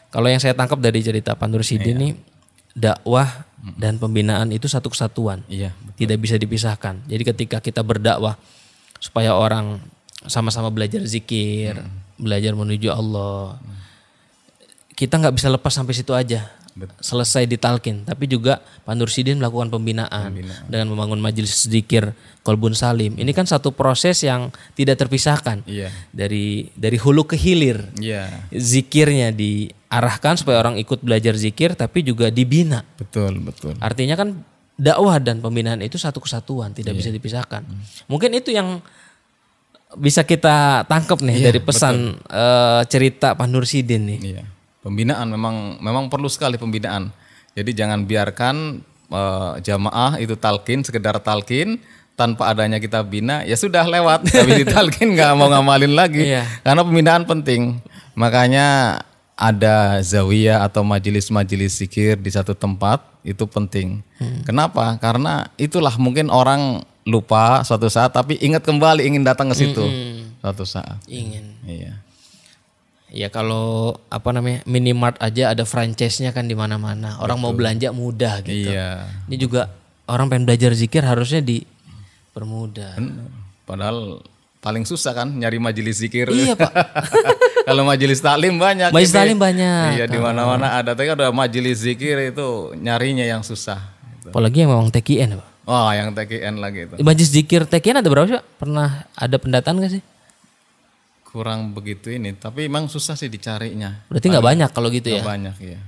[0.08, 2.31] Kalau yang saya tangkap dari cerita Pak Nur Sidin nih
[2.72, 3.44] dakwah
[3.78, 5.46] dan pembinaan itu satu kesatuan.
[5.46, 7.06] Iya, Tidak bisa dipisahkan.
[7.06, 8.34] Jadi ketika kita berdakwah
[8.98, 9.78] supaya orang
[10.26, 11.78] sama-sama belajar zikir,
[12.18, 13.58] belajar menuju Allah.
[14.94, 16.46] Kita nggak bisa lepas sampai situ aja.
[16.98, 20.32] Selesai ditalkin, tapi juga Pak Nur Sidin melakukan pembinaan,
[20.66, 23.14] dengan membangun majelis zikir Kolbun Salim.
[23.20, 25.92] Ini kan satu proses yang tidak terpisahkan Iya.
[26.10, 27.92] dari dari hulu ke hilir.
[28.00, 32.80] Iya, zikirnya diarahkan supaya orang ikut belajar zikir tapi juga dibina.
[32.96, 33.76] Betul, betul.
[33.78, 34.40] artinya kan
[34.72, 37.62] dakwah dan pembinaan itu satu kesatuan tidak bisa dipisahkan.
[38.08, 38.80] Mungkin itu yang
[39.92, 44.20] bisa kita tangkap nih dari pesan eh, cerita Pak Nur Sidin nih.
[44.24, 44.44] Iya.
[44.82, 47.14] Pembinaan memang memang perlu sekali pembinaan.
[47.54, 48.82] Jadi jangan biarkan
[49.14, 51.78] eh, jamaah itu talkin sekedar talkin
[52.18, 54.26] tanpa adanya kita bina ya sudah lewat.
[54.34, 56.34] Tapi ditalkin nggak mau ngamalin lagi.
[56.34, 56.42] Iya.
[56.66, 57.78] karena pembinaan penting.
[58.18, 58.98] Makanya
[59.38, 64.02] ada zawiyah atau majelis-majelis zikir di satu tempat itu penting.
[64.42, 64.98] Kenapa?
[64.98, 69.86] Karena itulah mungkin orang lupa suatu saat tapi ingat kembali ingin datang ke situ.
[70.42, 70.98] Suatu saat.
[71.06, 71.54] Ingin.
[71.62, 72.02] Iya
[73.12, 78.40] ya kalau apa namanya minimart aja ada franchise-nya kan di mana-mana orang mau belanja mudah
[78.40, 79.68] gitu iya ini juga
[80.08, 83.42] orang pengen belajar zikir harusnya dipermudah Bener.
[83.62, 84.20] Padahal
[84.58, 86.28] paling susah kan nyari majelis zikir.
[86.28, 86.72] Iya, Pak.
[87.70, 88.90] Kalau majelis taklim banyak.
[88.90, 90.02] Majelis taklim banyak.
[90.02, 90.98] Iya di mana-mana ada.
[90.98, 93.78] Tapi ada majelis zikir itu nyarinya yang susah.
[94.22, 95.48] apalagi yang memang TKN Pak.
[95.62, 96.94] Wah yang TKN lagi itu.
[97.02, 98.46] Majelis Zikir TKN ada berapa sih Pak?
[98.58, 100.02] Pernah ada pendataan gak sih?
[101.32, 102.36] Kurang begitu ini.
[102.36, 104.04] Tapi emang susah sih dicarinya.
[104.12, 105.24] Berarti nggak banyak kalau gitu ya.
[105.24, 105.80] Nggak Banyak ya.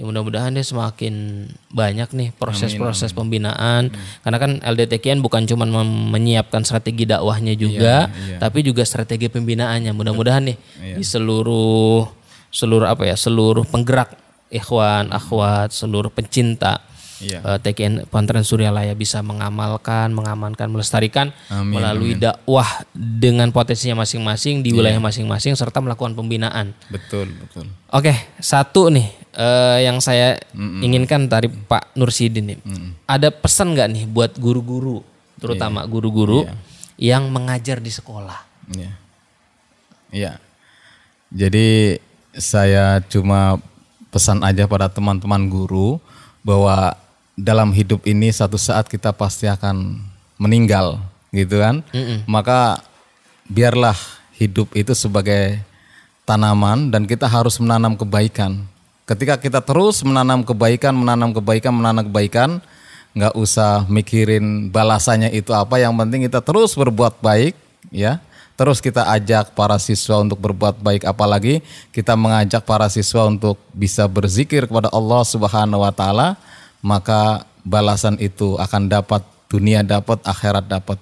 [0.00, 3.94] Ya mudah-mudahan deh semakin banyak nih proses-proses pembinaan.
[4.26, 8.10] Karena kan LDTKN bukan cuma menyiapkan strategi dakwahnya juga,
[8.42, 9.94] tapi juga strategi pembinaannya.
[9.94, 10.56] Mudah-mudahan nih
[10.98, 12.02] di seluruh
[12.50, 14.18] seluruh apa ya, seluruh penggerak
[14.50, 16.82] ikhwan, akhwat, seluruh pencinta
[17.22, 17.38] Iya.
[17.40, 24.98] eh, TKN Pesantren Suryalaya bisa mengamalkan, mengamankan, melestarikan melalui dakwah dengan potensinya masing-masing di wilayah
[24.98, 26.74] masing-masing serta melakukan pembinaan.
[26.90, 27.70] Betul betul.
[27.94, 28.12] Oke,
[28.42, 29.06] satu nih
[29.38, 32.58] eh, yang saya inginkan dari Pak Nursidin nih.
[33.06, 35.00] Ada pesan nggak nih buat guru-guru,
[35.38, 36.44] terutama guru-guru
[36.98, 38.38] yang mengajar di sekolah?
[38.74, 38.90] Iya.
[40.12, 40.32] Iya.
[41.32, 41.96] Jadi
[42.36, 43.56] saya cuma
[44.12, 45.96] pesan aja pada teman-teman guru
[46.44, 46.92] bahwa
[47.32, 49.98] dalam hidup ini satu saat kita pasti akan
[50.36, 51.00] meninggal,
[51.32, 51.80] gitu kan?
[52.28, 52.84] Maka
[53.48, 53.96] biarlah
[54.36, 55.60] hidup itu sebagai
[56.22, 58.62] tanaman dan kita harus menanam kebaikan.
[59.02, 62.62] Ketika kita terus menanam kebaikan, menanam kebaikan, menanam kebaikan,
[63.12, 65.76] nggak usah mikirin balasannya itu apa.
[65.82, 67.58] Yang penting kita terus berbuat baik,
[67.90, 68.22] ya.
[68.54, 74.06] Terus kita ajak para siswa untuk berbuat baik, apalagi kita mengajak para siswa untuk bisa
[74.06, 76.38] berzikir kepada Allah Subhanahu wa taala,
[76.82, 80.98] maka balasan itu akan dapat dunia dapat, akhirat dapat.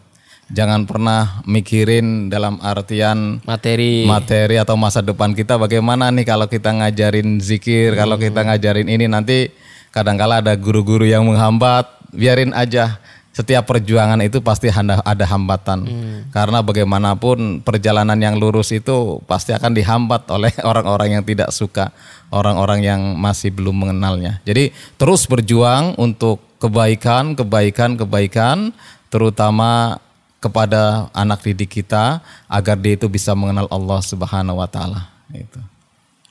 [0.50, 6.74] Jangan pernah mikirin dalam artian Materi materi atau masa depan kita bagaimana nih kalau kita
[6.74, 9.54] ngajarin zikir, kalau kita ngajarin ini nanti
[9.94, 12.98] kadangkala ada guru-guru yang menghambat, biarin aja.
[13.40, 15.88] Setiap perjuangan itu pasti ada, ada hambatan.
[16.28, 21.88] Karena bagaimanapun perjalanan yang lurus itu pasti akan dihambat oleh orang-orang yang tidak suka,
[22.28, 24.44] orang-orang yang masih belum mengenalnya.
[24.44, 28.76] Jadi terus berjuang untuk kebaikan, kebaikan, kebaikan,
[29.08, 29.96] terutama
[30.40, 35.60] kepada anak didik kita agar dia itu bisa mengenal Allah Subhanahu wa taala itu.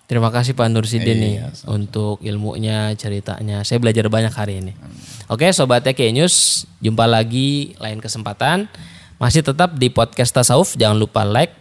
[0.09, 1.35] Terima kasih Pak Nursidin nih
[1.69, 3.61] untuk ilmunya, ceritanya.
[3.61, 4.73] Saya belajar banyak hari ini.
[5.29, 8.65] Oke, sobat TK News, jumpa lagi lain kesempatan.
[9.21, 10.73] Masih tetap di podcast Tasawuf.
[10.73, 11.53] Jangan lupa like,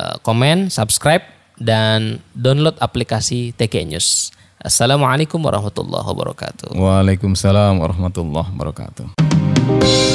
[0.00, 1.28] eh, komen, subscribe
[1.60, 4.32] dan download aplikasi TK News.
[4.64, 6.72] Assalamualaikum warahmatullahi wabarakatuh.
[6.80, 10.09] Waalaikumsalam warahmatullahi wabarakatuh.